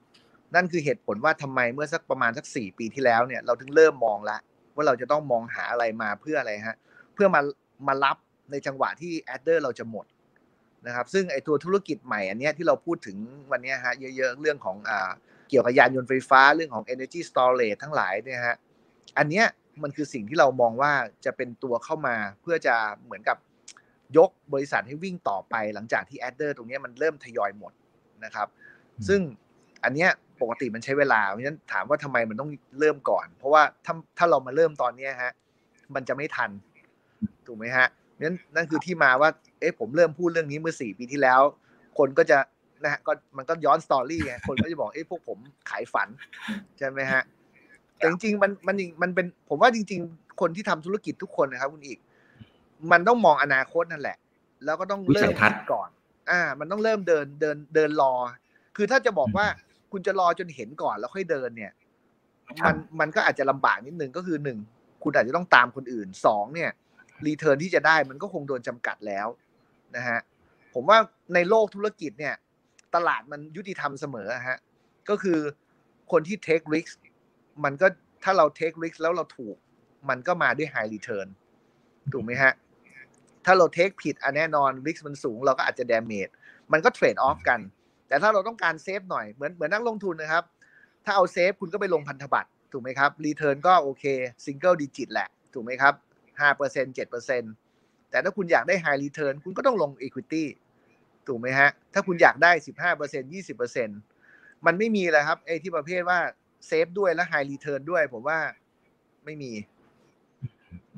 [0.54, 4.38] นั่นคือเหตุผลว่าทำไมเมื่อสักประมาณสักสี่ปีที่แล้วเนี่ยเราถึงเริ่มมองละ
[4.74, 6.76] ว่าเราจะต้องมองหาอะไรมาเพื่ออะไรฮะ
[7.14, 7.40] เพื่อมา
[7.88, 8.16] มารับ
[8.50, 10.06] ในจังหวะที่ adder เราจะหมด
[10.86, 13.16] นะครับซึ่งไอ้ตัวธุรกิจใหม่อันเนี้ยที่เราพูดถึง
[13.50, 15.10] วันเนี้ยฮะเยอะๆเรื่องของอ่า
[15.48, 18.56] เกี่ยวกับยานยนต์ไฟฟ้าเรื่องของ energy storage ทั้งหลายเนี่ยฮะ
[19.18, 19.46] อันเนี้ย
[19.82, 20.92] มันคือสิ่งที่เรามองว่า
[21.24, 23.36] จะเป็นตัวเข้ามาเพื่อจะเหมือนกับ
[24.16, 27.72] ยกบริษัทให้วิ่งต่อไปหลังจากที่ adder ตรงเนี้ยมันเริ่มทยอยหมด
[28.24, 28.48] นะครับ
[29.08, 29.20] ซึ่ง
[29.84, 30.10] อันเนี้ย
[30.40, 35.32] ปกติมันใช้เวลาเพราะฉะนั้นถามว่าทำไมมันต้องเริ่มก่อน เพราะว่าถ้าถ้าเรามาเริ่มตอนเนี้ยฮะ
[35.94, 36.50] มันจะไม่ทัน
[37.46, 37.86] ถูกไหมฮะ
[38.20, 41.40] นั้นนั่นคือที่มาว่า เอ๊ะผมเริ่มพูดเรื่องนี้เมื่อสี่ปีที่แล้ว
[41.98, 42.38] คนก็จะ
[42.82, 45.38] นะฮะก็มันก็ย้อนสตอรี่ไงคนก็จะบอกเอ๊ะพวกผม
[45.70, 46.08] ขายฝัน
[46.78, 47.22] ใช่ไหมฮะ
[47.96, 51.98] แต่จริงๆมันมันมันเป็น ผมว่าจริง ๆ คนที่ทำธุรกิจทุกคนนะครับ คุณอีก
[52.92, 54.16] มันต้องมองอนาคตนั่นแหละ
[54.64, 55.88] แล้วก็ต้องเริ่วิสัมยทัศน์คิดก่อน
[56.30, 58.12] อ่า มันต้องเริ่มเดินเดินเดินรอ
[58.76, 59.46] คือถ้าจะบอกว่า
[59.92, 61.72] คุณจะรอจนเห็นก่อนแล้วค่อยเดินเนี่ย
[62.64, 64.58] มันมันก็อาจจะลำบากนิดนึงก็คือหนึ่ง
[65.02, 66.70] คุณอาจจะต้องตามคนอื่นสองเนี่ย
[67.26, 69.26] return ที่จะได้มันก็คงโดนจำกัดแล้ว
[69.96, 70.18] นะฮะ
[70.74, 70.98] ผมว่า
[71.34, 72.34] ในโลกธุรกิจเนี่ย
[72.94, 74.58] ตลาดมันยุติธรรมเสมอฮะ
[75.10, 75.38] ก็คือ
[76.12, 76.94] คนที่ take risk
[77.64, 77.86] มันก็
[78.24, 79.56] ถ้าเรา take risk แล้วเราถูก
[80.08, 81.28] มันก็มาด้วย high return
[82.12, 82.52] ถูกไหมฮะ
[83.44, 86.32] ถ้าเรา take ผิดอันแน่นอน risk มันสูงเราก็อาจจะ damage
[86.72, 87.60] มันก็ trade off กัน
[88.08, 90.44] แต่ถ้าเราต้องการ safe หน่อยเหมือนเหมือนนักลงทุนนะครับ
[91.04, 94.04] ถ้าเอา safe คุณก็ไปลงพันธบัตรถูกไหมครับ return ก็โอเค
[94.44, 95.94] single digit แหละ ถูกไหมครับ
[96.40, 97.42] ห้าเปอร์เซ็นเจ็ดเปอร์เซ็น
[98.10, 100.48] แต่ถ้าคุณอยากได้ high return คุณก็ต้องลง equity
[101.26, 103.88] ถูกไหมฮะ ถ้าคุณอยากได้สิบห้าเปอร์เซ็นยี่สิบเปอร์เซ็น
[104.66, 106.18] มันไม่มีเลยครับไอ้ที่ประเภทว่า
[106.66, 108.38] safe ด้วยและ high return ด้วย ผมว่า
[109.24, 109.52] ไม่มี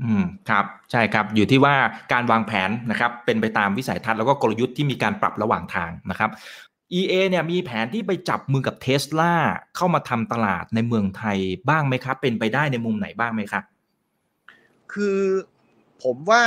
[0.02, 1.76] อืมครับใช่ครับอยู่ที่ว่า
[2.12, 6.30] การวางแผนนะครับ เป็นไปตามวิสัยทัศน์แล้วก็กลยุทธ์ที่มีการปรับระหว่างทางนะครับ
[6.98, 9.34] EA เนี่ยมีแผนที่ไปจับมือกับเท s l a
[9.76, 11.38] เข้ามาทำตลาดในเมืองไทย
[11.68, 13.64] บ้างไหมครับ เป็นไปได้ในมุมไหนบ้างไหมครับ
[14.92, 15.20] คือ
[16.02, 16.42] ผมว่า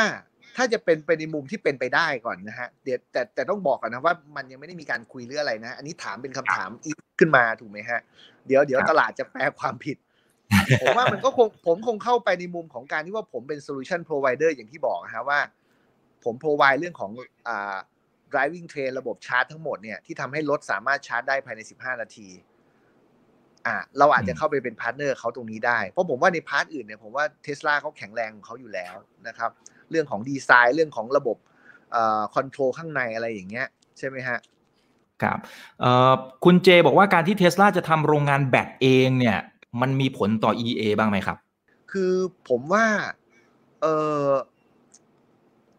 [0.55, 7.99] ถ้าจะเป็นไปในมุมที่เป็นไปได้ก่อนนะฮะเดี๋ยวแต่แต่ต้องบอกก่อนนะว่ามันยังไม่ได้มีการคุยเรื่องอะไรนะ อันนี้ถามเป็นคำถามอีกขึ้นมาถูกไหมฮะ
[8.47, 9.97] เดี๋ยวเดี๋ยวครับตลาดจะแปลความผิด
[10.81, 15.39] ผมว่ามันก็คงผมคงเข้าไปในมุมของการที่ว่าผมเป็น solution provider อย่างที่บอกนะฮะว่า
[16.23, 17.11] ผม provide เรื่องของ
[17.47, 17.77] อ่า
[18.34, 22.29] drive train ระบบชาร์จทั้งหมดเนี่ยที่ทำให้รถสามารถชาร์จได้ภายใน 15 นาที
[23.65, 28.95] อ่าเราอาจจะเข้าไปเป็น partner เขาตรงนี้ได้ เพราะผมว่าใน part อื่นเนี่ยผมว่าเทสลาเขาแข็งแรงของเขาอยู่แล้ว
[29.27, 29.51] นะครับ
[29.91, 31.37] เรื่องของดีไซน์เรื่องของระบบ
[31.91, 33.67] เอ่อ control ข้างในอะไรอย่างเงี้ย
[33.97, 34.39] ใช่ไหมฮะ
[35.24, 35.38] ครับ
[36.45, 39.38] คุณเจบอกว่าการที่ Tesla จะทำโรงงานแบตเองเนี่ย
[39.82, 41.38] มันมีผลต่อ EA บ้างไหมครับ
[41.91, 42.13] คือ
[42.49, 42.86] ผมว่า
[43.82, 43.86] เอ
[44.26, 44.28] อ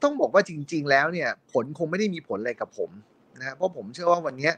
[0.02, 2.90] ต้องบอกว่าจริง ๆ แล้วเนี่ยผลคงไม่ได้มีผลอะไรกับผม
[3.38, 4.50] นะเพราะผมเชื่อว่าวันนี้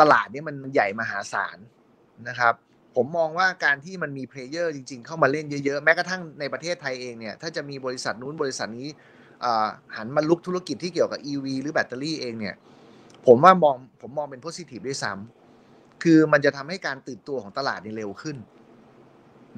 [0.00, 1.58] ตลาดเนี้มันใหญ่มหาศาล
[2.28, 2.54] นะครับ
[2.96, 8.88] ผมมองว่าการที่มันมี player จริง ๆ เข้ามาเล่นเยอะๆ แม้กระทั่งในประเทศไทยเองเนี่ยถ้าจะมีบริษัทนู้นบริษัทนี้
[9.96, 12.54] หันมารุกธุรกิจที่เกี่ยวกับ EV หรือแบตเตอรี่เองเนี่ย
[13.26, 18.36] ผมว่ามองผมมองเป็น positive ด้วยซ้ำคือมันจะทำให้การตื่นตัวของตลาดนี่เร็วขึ้น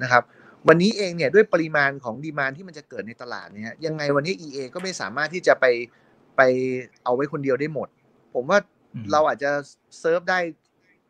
[0.03, 0.23] นะครับ
[0.67, 5.65] วันนี้เองเนี่ยด้วยปริมาณของดีมานที่มันจะเกิดในตลาดเนี่ยยังไงวันนี้ EA ก็ไม่สามารถที่จะไป
[6.37, 6.41] ไป
[7.03, 7.87] เอาไว้คนเดียวได้หมด
[8.33, 8.59] ผมว่า
[9.11, 9.51] เราอาจจะ
[9.99, 10.39] เซิร์ฟได้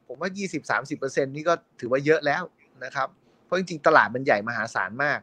[0.08, 0.30] ผมว่า
[0.78, 2.44] 20-30%นี่ก็ถือว่าเยอะแล้ว
[2.84, 3.08] นะครับ
[3.46, 5.20] เพราะจริงๆ ตลาดมันใหญ่มหาศาลมาก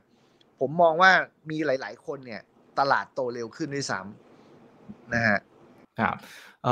[0.61, 1.13] ผมมองว่า
[1.51, 2.43] มีหลาย ๆ คนเนี่ย
[2.79, 5.39] ตลาดโตเร็วขึ้นด้วยซ้ำนะฮะ
[6.01, 6.17] ครับ
[6.65, 6.67] เ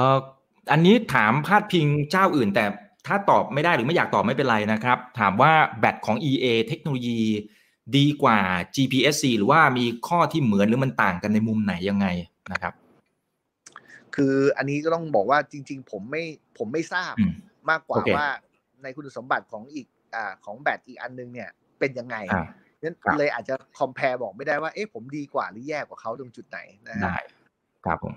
[0.71, 2.65] อ่ออันนี้ถามพาดพิงเจ้าอื่น แต่
[3.07, 7.21] ถ้าตอบไม่ได้หรือไม่อยากตอบไม่เป็นไรนะครับ ถามว่าแบตของ EA เทคโนโลยี
[7.97, 8.39] ดีกว่า
[8.75, 12.07] GPSC หรือว่ามีข้อที่เหมือนหรือมันต่างกันในมุมไหนยังไง
[12.53, 12.75] นะครับ
[14.17, 16.25] คืออันนี้ก็ต้องบอกว่าจริง ๆ ผมไม่
[16.59, 17.15] ผมไม่ทราบ
[17.71, 18.27] มากกว่าว่า
[18.83, 22.17] ในคุณสมบัติของอีกอ่าของแบตอีกอันนึงเนี่ยเป็นยังไง
[22.83, 26.59] นั้นเลยอาจจะคอมเพลบอกไม่ได้ว่าเอ๊ะผมดีกว่าหรือแย่กว่าเขาตรงจุดไหน
[26.89, 27.19] นะฮะได้
[27.85, 28.15] ครับผม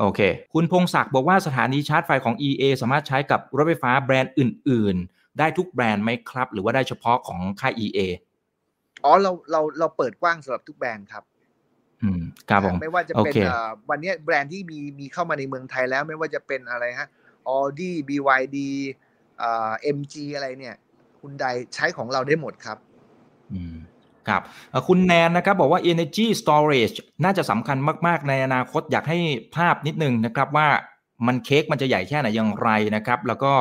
[0.00, 0.20] โอเค
[0.54, 7.98] คุณพงศักดิ์บอกว่าสถานีชาร์จไฟของ EA สามารถใช้กับรถไฟฟ้าแบรนด์อื่น ๆ ได้ทุกแบรนด์ไหมครับ หรือว่าได้เฉพาะของค่าย EA
[9.04, 11.24] อ๋อเราเราเราเปิดกว้างสำหรับทุกแบรนด์ครับ
[12.02, 13.34] อืมครับผมไม่ว่าจะเป็น
[13.90, 17.08] วันนี้แบรนด์ที่มีมีเข้ามาในเมืองไทยแล้วไม่ว่าจะเป็นอะไรฮะ
[17.48, 18.58] Audi BYD
[19.42, 20.76] อ่า MG อะไรเนี่ย
[21.20, 21.44] คุณใด
[21.74, 22.78] ใช้ของเราได้หมดครับ
[23.52, 23.76] อืม
[24.28, 24.42] ครับ
[24.88, 29.18] คุณแนนนะครับบอกว่า energy storage น่าจะสำคัญมาก ๆ ในอนาคตอยากให้
[29.56, 30.68] ภาพนิดนึงนะครับว่า
[31.26, 33.52] มันเค้กมันจะใหญ่แค่ไหนอย่างไรนะครับ แล้วก็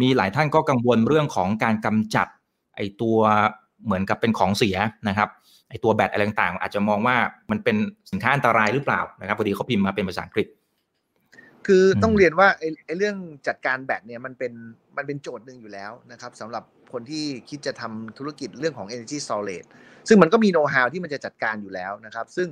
[0.00, 2.26] มีหลายท่านก็กังวลเรื่องของการกำจัด
[2.76, 3.18] ไอตัว
[3.84, 4.76] เหมือนกับเป็นของเสีย
[5.08, 5.28] นะครับ
[5.68, 7.16] ไอตัวแบตอะไรต่างๆ อาจจะมองว่า
[7.50, 7.76] มันเป็น
[8.10, 10.46] สินค้าอันตรายหรือเปล่านะครับพอดีเขาพิมพ์มาเป็นภาษาอังกฤษ
[11.66, 12.48] คือต้องเรียนว่า
[12.86, 13.16] ไอ้เรื่อง
[13.48, 14.52] จัดการแบตเนี่ยมันเป็น
[14.96, 19.68] มันเป็นโจทย์หนึ่งอยู่แล้วนะครับสำหรับคนที่คิดจะทำธุรกิจเรื่องของ energy storage
[20.08, 22.48] ซึ่งมันก็มีโน้ตฮาวที่มันจะจัดการอยู่แล้วนะครับ ซึ่ง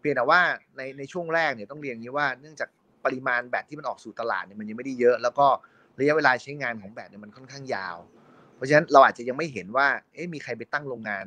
[0.00, 0.40] เพียงแต่ว่า
[0.76, 2.68] ในในช่วงแรกเนี่ยต้องเรียนนี้ว่าเนื่องจาก
[3.04, 5.46] ปริมาณแบตที่มันออกสู่ตลาดเนี่ยมันยังไม่ได้เยอะ แล้วก็
[6.00, 7.96] ระยะเวลาใช้งานของแบตเนี่ยมันค่อนข้างยาว
[8.54, 11.26] เพราะฉะนั้นเราอาจจะยังไม่เห็นว่าเอ๊ะมีใครไปตั้งโรงงาน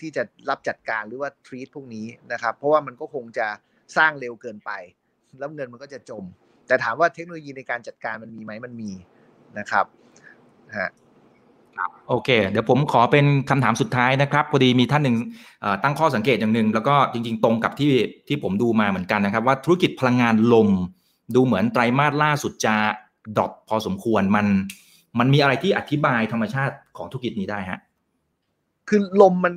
[0.00, 3.46] ที่จะรับจัดการหรือว่าทรีตพวกนี้นะครับ เพราะว่ามันก็คงจะ
[3.96, 4.70] สร้างเร็วเกินไป
[5.38, 6.24] แล้วเงินมันก็จะจม
[6.72, 8.90] แต่ถามว่าเทคโนโลยีในการจัดการมันมีไหมมันมี
[9.58, 9.84] นะครับ
[10.78, 10.90] ฮะ
[12.08, 15.16] โอเค เดี๋ยวผมขอเป็นคำถามสุดท้ายนะครับพอดีมีท่านหนึ่ง
[15.82, 17.92] ตั้งข้อสังเกตอย่างหนึ่งแล้วก็จริง ๆ ตรงกับที่
[18.28, 20.68] ที่ผมดูมาเหมือนกันนะครับ ว่าธุรกิจพลังงานลม
[21.34, 22.74] ดูเหมือนไตรมาสล่าสุดจะ
[23.36, 24.46] drop พอสมควรมัน
[25.18, 27.80] มันมีอะไรที่อธิบายธรรมชาติของธุรกิจนี้ได้ฮะ
[28.88, 29.54] คือลมมัน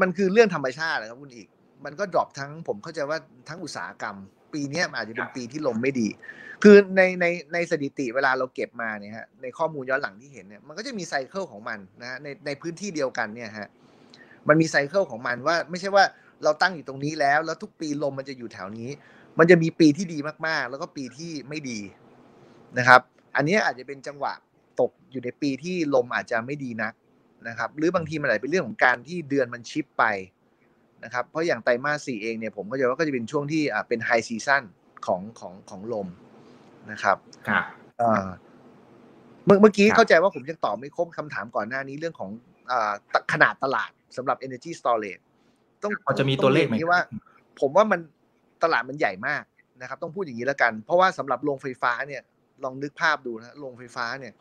[0.00, 1.46] มันคือเรื่องธรรมชาตินะครับคุณอิก
[1.84, 3.18] มันก็ drop ทั้งผมเข้าใจว่า
[3.48, 4.16] ทั้งอุตสาหกรรม
[4.52, 6.08] ปีนี้อาจจะเป็นปีที่ลมไม่ดี
[6.62, 13.68] คือในในในสถิติเวลาเราเก็บมาเนี่ยฮะในข้อมูลย้อนหลังที่เห็นเนี่ยมันก็จะมีไซเคิลของมันนะในในพื้นที่เดียวกันเนี่ยฮะ
[14.48, 16.04] มันมีไซเคิลของมันว่าไม่ใช่ว่า
[16.44, 18.90] เราตั้งอยู่ตรงนี้แล้ว แล้วทุกปีลมมันจะอยู่แถวนี้
[19.38, 21.80] มันจะมีปีที่ดีมากๆ แล้วก็ปีที่ไม่ดี
[22.78, 23.00] นะครับ
[23.36, 24.32] อันนี้อาจจะเป็นจังหวะ
[24.80, 26.94] ตกอยู่ในปีที่ลมอาจจะไม่ดีนัก
[27.48, 30.04] นะครับ หรือบางทีมันอาจจะเป็นเรื่องของการที่เดือนมันชิปไป
[31.04, 34.62] นะครับ เพราะอย่างไตรมาสสี่เองเนี่ยผมก็จะว่าก็จะเป็นช่วงที่เป็น high season
[35.06, 36.08] ของของของลม
[36.90, 37.16] นะครับ
[37.48, 37.64] ครับ
[39.44, 42.30] เมื่อเมื่อกี้เข้าใจว่าผมยังตอบไม่ครบคำถามก่อนหน้านี้เรื่องของ
[42.70, 42.72] อ
[43.32, 45.22] ขนาดตลาดสำหรับ energy storage
[45.82, 47.00] ต้องพอจะมีตัวเลขไหมว่า
[47.60, 48.00] ผมว่ามัน
[48.62, 49.42] ตลาดมันใหญ่มาก
[49.80, 52.22] นะครับ ต้องพูดอย่างนี้แล้วกัน เพราะว่าสำหรับโรงไฟฟ้าเนี่ย
[52.64, 54.32] ลองนึกภาพดูนะโรงไฟฟ้าเนี่ย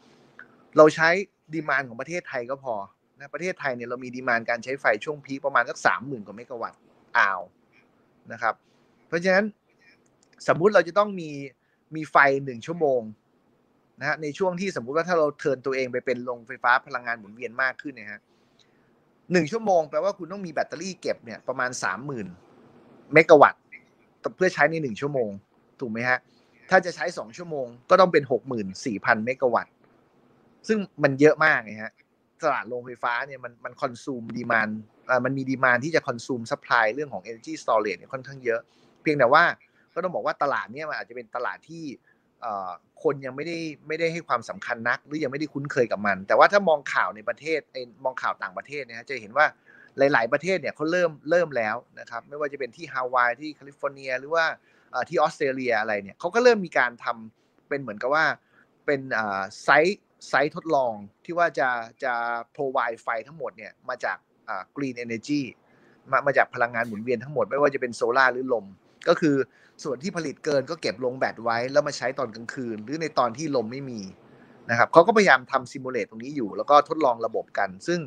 [0.77, 1.09] เราใช้
[1.53, 2.75] demand ของประเทศไทยก็พอ
[3.19, 6.79] นะประเทศไทยเนี่ยเรามี demand การใช้ไฟช่วง peak ประมาณสักสามหมื่นกว่าเมกะวัตต์
[7.17, 7.41] อ้าว
[8.31, 8.53] นะครับ
[9.07, 9.45] เพราะฉะนั้น
[10.47, 11.29] สมมุติเราจะต้องมี
[11.95, 13.01] มีไฟหนึ่งชั่วโมง
[13.99, 18.21] นะฮะในช่วงที่สมมุติว่าถ้าเราเทินตัวเองไปเป็นโรงไฟฟ้าพลังงานหมุนเวียนมากขึ้นเนี่ยฮะ
[19.31, 22.27] หนึ่งชั่วโมงแปลว่าคุณต้องมีแบตเตอรี่เก็บเนี่ยประมาณสามหมื่น
[23.13, 23.61] เมกะวัตต์
[24.35, 25.29] เพื่อใช้ในหนึ่งชั่วโมง
[25.79, 26.19] ถูกไหมฮะ
[26.69, 29.73] ถ้าจะใช้สองชั่วโมงก็ต้องเป็นหกหมื่นสี่พันเมกะวัตต์
[30.67, 31.93] ซึ่งมันเยอะมากไงฮะ
[32.43, 34.69] ตลาดโรงไฟฟ้าเนี่ยมันมัน consume demand
[35.25, 38.61] มันมี demand ที่จะ consume supply เรื่องของ energy storage เนี่ยค่อนข้างเยอะ
[39.01, 39.43] เพียงแต่ว่า
[39.93, 41.85] ก็ต้องบอกว่าตลาดเนี้ยมันอาจจะเป็นตลาดที่
[43.03, 43.57] คนยังไม่ได้
[43.87, 47.59] ไม่ได้ให้ความสำคัญนัก หรือยังไม่ได้คุ้นเคยกับมัน แต่ว่าถ้ามองข่าวในประเทศ
[48.03, 49.45] มองข่าวต่างประเทศเนี่ยจะเห็นว่า
[49.97, 54.45] หลาย ๆ ประเทศเนี่ยเขาเริ่มเริ่มแล้วนะครับไม่ว่าจะเป็นที่ฮาวายที่แคลิฟอร์เนีย หรือว่า
[55.09, 58.25] ที่ออสเตรเลียอะไรเนี่ยเขาก็เริ่มมีการทำเป็นเหมือนกับว่า
[58.85, 59.01] เป็น
[59.63, 60.93] site site ทดลอง
[61.25, 61.69] ที่ว่าจะ
[62.03, 62.13] จะ
[62.55, 64.17] provide ไฟทั้งหมดเนี่ยมาจาก
[64.77, 65.41] green energy
[66.11, 68.65] มามาจากพลังงานหมุนเวียนทั้งหมดไม่ว่าจะเป็นโซลาร์หรือลม
[69.07, 69.35] ก็คือ
[69.83, 74.01] ส่วนที่ผลิตเกินก็เก็บลงแบตไว้ แล้วมาใช้ตอนกลางคืน หรือในตอนที่ลมไม่มี
[74.69, 77.99] นะครับเขาก็พยายามทำ simulate ตรงนี้อยู่ แล้วก็ทดลองระบบกัน ซึ่ง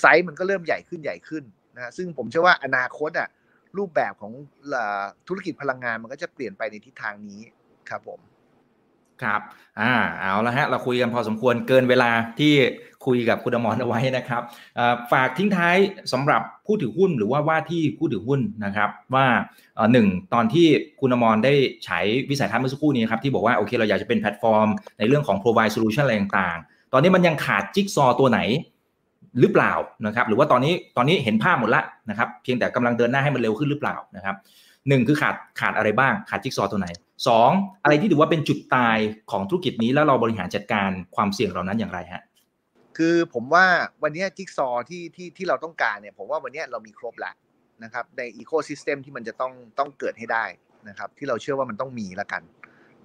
[0.00, 1.44] ไซส์มันก็เริ่มใหญ่ขึ้นใหญ่ขึ้น
[1.76, 3.28] นะซึ่งผมเชื่อว่าอนาคตอะ
[3.78, 4.32] รูปแบบของ
[5.28, 7.40] ธุรกิจพลังงานมันก็จะเปลี่ยนไปในทิศทางนี้
[7.90, 8.20] ครับผม
[9.22, 9.40] ครับ
[9.80, 12.10] อ่า เอาละฮะ เราคุยกันพอสมควรเกินเวลา
[12.40, 12.52] ที่
[13.06, 14.42] คุยกับคุณอมรเอาไว้นะครับ
[15.12, 15.76] ฝากทิ้งท้าย
[16.12, 19.26] สำหรับผู้ถือหุ้นหรือว่าว่าที่ผู้ถือหุ้นนะครับ ว่า
[19.92, 20.66] หนึ่งตอนที่
[21.00, 21.54] คุณอมรได้
[21.84, 22.00] ใช้
[22.30, 24.68] วิสัยทัศน์เมื่อสักครู่นี้ครับที่บอกว่าโอเคเราอยากจะเป็นแพลตฟอร์ม
[24.98, 28.40] ในเรื่องของ provide solution อะไรต่างๆ ตอนนี้มันยังขาดจิ๊กซอตัวไหน
[29.40, 29.72] หรือเปล่า
[30.06, 34.36] นะครับ หรือว่าตอนนี้ตอนนี้เห็นภาพหมดละนะครับ เพียงแต่กำลังเดินหน้าให้มันเร็วขึ้นหรือเปล่านะครับ
[34.88, 36.88] หนึ่งคือขาดขาดอะไรบ้างขาดจิ๊กซอว์ตัวไหน
[37.26, 37.50] สอง
[37.82, 38.98] อะไรที่ถือว่าเป็นจุดตาย
[39.30, 42.22] ของธุรกิจนี้แล้วเราบริหารจัดการความเสี่ยงเหล่านั้นอย่างไรฮะ
[42.96, 43.66] คือผมว่า
[44.02, 47.34] วันนี้จิ๊กซอว์ที่ที่ที่เราต้องการเนี่ยผมว่าวันนี้เรามีครบแล้ว
[47.84, 50.44] นะครับใน ecosystem ที่มันจะต้องต้องเกิดให้ได้
[50.88, 52.42] นะครับที่เราเชื่อว่ามันต้องมีละกัน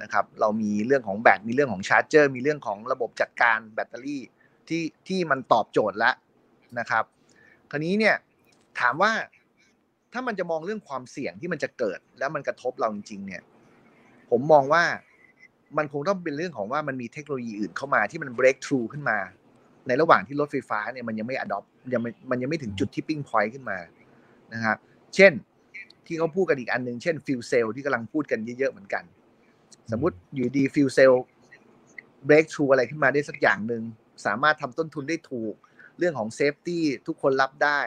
[0.02, 4.24] นะครับเรามีเรื่องของแบตมีเรื่องของ charger มีเรื่องของระบบจัดการแบตเตอรี่
[4.70, 6.16] ที่ที่มันตอบโจทย์แล้ว
[6.80, 7.04] นะครับ
[7.72, 8.16] คราวนี้เนี่ย
[8.80, 9.12] ถามว่า
[10.14, 13.42] ถ้ามันจะมองเรื่องความเสี่ยงที่มันจะเกิด แล้วมันกระทบเราจริงๆเนี่ย
[14.30, 14.84] ผมมองว่า
[15.78, 19.18] มันคงต้องเป็นเรื่องของว่ามันมีเทคโนโลยีอื่นเข้ามาที่มัน break through ขึ้นมา
[19.88, 22.02] ในระหว่างที่รถไฟฟ้าเนี่ยมันยังไม่ adopt ยัง
[22.32, 23.78] มันยังไม่ถึงจุด tipping point ขึ้นมา
[24.54, 24.78] นะครับ
[25.16, 25.32] เช่น
[26.06, 29.04] ที่เขาพูดกันอีกอันหนึ่งเช่น fuel cell ที่กำลังพูดกันเยอะๆเหมือนกัน
[29.92, 31.14] สมมติอยู่ดี fuel cell
[32.28, 33.84] break through อะไรขึ้นมาได้สักอย่างหนึ่ง
[34.26, 35.54] สามารถทำต้นทุนได้ถูก
[35.98, 37.82] เรื่องของ safety ทุกคนรับได้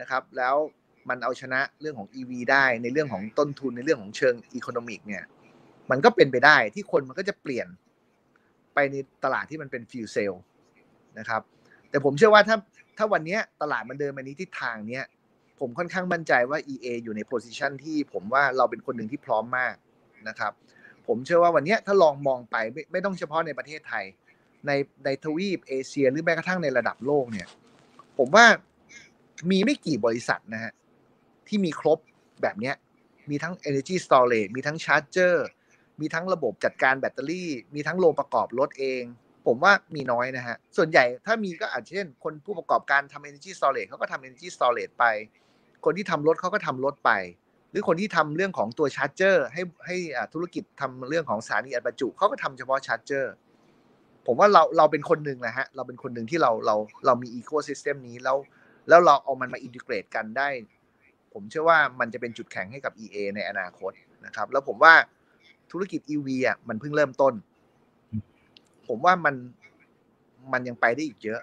[0.00, 0.54] นะครับ แล้ว
[1.08, 5.24] มันเอาชนะเรื่องของ EV ได้ในเรื่องของต้นทุนในเรื่องของเชิง economic เนี่ย
[5.90, 7.66] มันก็เป็นไปได้ที่คนมันก็จะเปลี่ยน
[8.74, 10.32] ไปในตลาดที่มันเป็น fuel cell
[11.18, 11.42] นะครับ
[11.90, 12.56] แต่ผมเชื่อว่าถ้า
[12.98, 15.04] ถ้าวันนี้ตลาดมันเดินมานี้ทิศทางเนี้ย
[15.60, 19.74] ผมค่อนข้างมั่นใจว่า EA อยู่ใน position ที่ผมว่าเราเป็นคนหนึ่งที่พร้อมมาก
[20.28, 20.52] นะครับ
[21.06, 24.04] ผมเชื่อว่าวันนี้ถ้าลองมองไปไม่ไม่ต้องเฉพาะในประเทศไทย
[24.66, 24.72] ใน
[25.04, 27.48] ในทวีปเอเชีย หรือแม้กระทั่งในระดับโลกเนี่ย
[28.18, 28.46] ผมว่า
[29.50, 30.72] มีไม่กี่บริษัทนะฮะ
[31.48, 31.98] ที่มีครบ
[32.42, 32.74] แบบเนี้ย
[33.30, 35.36] มีทั้ง energy storage มีทั้ง charger
[36.00, 39.02] มีทั้งระบบจัดการแบตเตอรี่ มีทั้งโรงประกอบรถเอง
[39.46, 45.04] ผมว่ามีน้อยนะฮะ ส่วนใหญ่ถ้ามีก็อาจเช่น คนผู้ประกอบการทำ energy storage เขาก็ทำ energy storage ไป
[45.84, 47.10] คนที่ทำรถเขาก็ทำรถไป
[47.70, 49.96] หรือคนที่ทำเรื่องของตัว charger ให้ให้
[50.32, 53.32] ธุรกิจทำเรื่องของสถานีอัดประจุเขาก็ทำเฉพาะ charger
[54.26, 56.76] ผมว่าเราเราเป็นคนหนึ่งนะฮะ เราเป็นคนหนึ่งที่เราเรา
[57.06, 58.36] เรามี ecosystem นี้แล้ว
[58.88, 60.48] แล้วเราเอามันมา integrate กันได้
[61.32, 63.92] ผมเชื่อว่ามันจะเป็นจุดแข็งให้กับ EA ในอนาคต
[64.26, 64.94] นะครับ แล้วผมว่า
[65.70, 67.34] ธุรกิจ EV อะมันเพิ่งเริ่มต้น
[68.86, 69.34] ผมว่ามัน
[70.52, 71.40] มันยังไปได้อีกเยอะ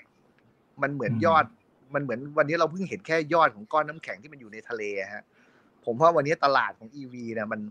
[0.81, 1.45] มันเหมือนยอด
[1.93, 5.23] มันเหมือนวันนี้เราเพิ่งเห็นแค่ยอดของก้อนน้ำแข็งที่มันอยู่ในทะเลฮะ
[5.85, 7.61] ผมว่าวันนี้ตลาดของ EV เนี่ยมัน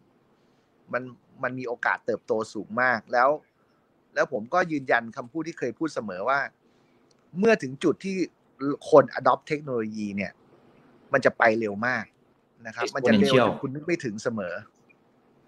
[0.93, 1.03] มัน
[1.43, 3.29] มันมีโอกาสเติบโตสูงมากแล้ว
[4.15, 6.39] แล้วผมก็ยืนยันคำพูดที่เคยพูดเสมอว่า
[7.39, 8.15] เมื่อถึงจุดที่
[8.91, 10.33] คน adopt เทคโนโลยีเนี่ย
[11.13, 12.05] มันจะไปเร็วมาก
[12.67, 14.55] นะครับ มันจะเร็วจนคุณนึกไม่ถึงเสมอ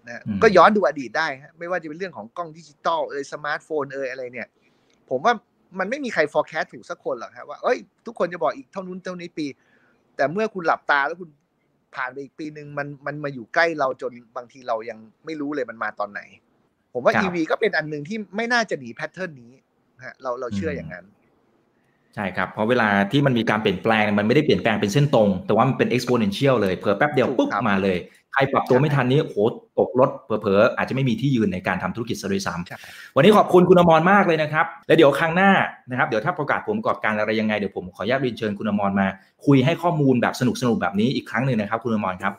[0.07, 4.47] นะก็ย้อนดูอดีตได้ฮะไม่ว่าจะเป็นเรื่องของกล้องดิจิตอลเอยสมาร์ทโฟนเอยอะไรเนี่ย
[5.09, 5.33] ผมว่า
[5.79, 9.45] มันไม่มีใคร forecast ถูกสักคนหรอกครับว่าเอ้ยทุกคนจะบอกอีกเท่านู้นเท่านี้ปี
[10.15, 11.29] แต่เมื่อคุณหลับตาแล้วคุณ
[11.95, 16.21] ผ่านไปอีกปีหนึ่งมันมันมาอยู่ใกล้เราจนบางทีเรายังไม่รู้เลยมันมาตอนไหน
[16.93, 19.51] ผมว่า EV ก็เป็นอันหนึ่งที่ไม่น่าจะหนีแพทเทิร์นนี้
[20.05, 21.05] ฮะเราเราเชื่ออย่างนั้น
[22.15, 27.97] ใช่ครับ เพราะเวลาที่มันมีการเปลี่ยนแปลงมันไม่ได้เปลี่ยนแปลงเป็นเส้นตรง แต่ว่ามันเป็น exponential เลยเผลอแป๊บเดียวปุ๊บมาเลย
[28.33, 29.35] ใครปรับตัวไม่ทันนี้โห
[29.79, 35.51] ตกรถเผลอๆอาจจะไม่มีที่ยืนในการทำธุรกิจซะด้วยซ้ำวันนี้ขอบคุณคุณอมรมากเลยนะครับ และเดี๋ยวครั้งหน้า
[35.89, 39.07] นะครับเดี๋ยวถ้าประกาศผมประกอบการอะไรยังไงเดี๋ยวผมขออนุญาตเรียนเชิญคุณอมรมา
[39.45, 42.33] คุยให้ข้อมูลแบบสนุกๆแบบนี้อีกครั้งหนึ่งนะครับ คุณอมรครับ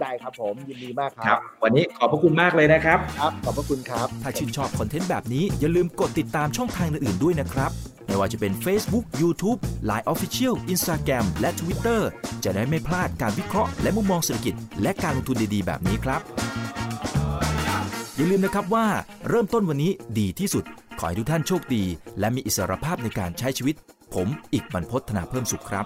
[0.00, 7.70] ได้ครับผมยินดีมากครับ วันนี้ขอบพระคุณมากเลยนะครับครับ ขอบพระคุณครับ ถ้าชื่นชอบคอนเทนต์แบบนี้อย่าลืมกดติดตามช่องทางอื่นๆด้วยนะครับ
[8.06, 9.58] ไม่ว่าจะเป็น Facebook, YouTube,
[9.90, 12.00] Line Official, Instagram และ Twitter
[12.44, 16.20] จะได้ไม่พลาดการวิเคราะห์และมุมมองเศรษฐกิจ และการลงทุนดีๆ แบบนี้ครับ
[18.16, 18.86] อย่าลืมนะครับว่า
[19.28, 20.64] เริ่มต้นวันนี้ดีที่สุด
[20.98, 21.84] ขอให้ทุกท่านโชคดี
[22.18, 23.74] และมีอิสรภาพในการใช้ชีวิต
[24.14, 25.84] ผม อีกบรรพฒนาเพิ่มสุขครับ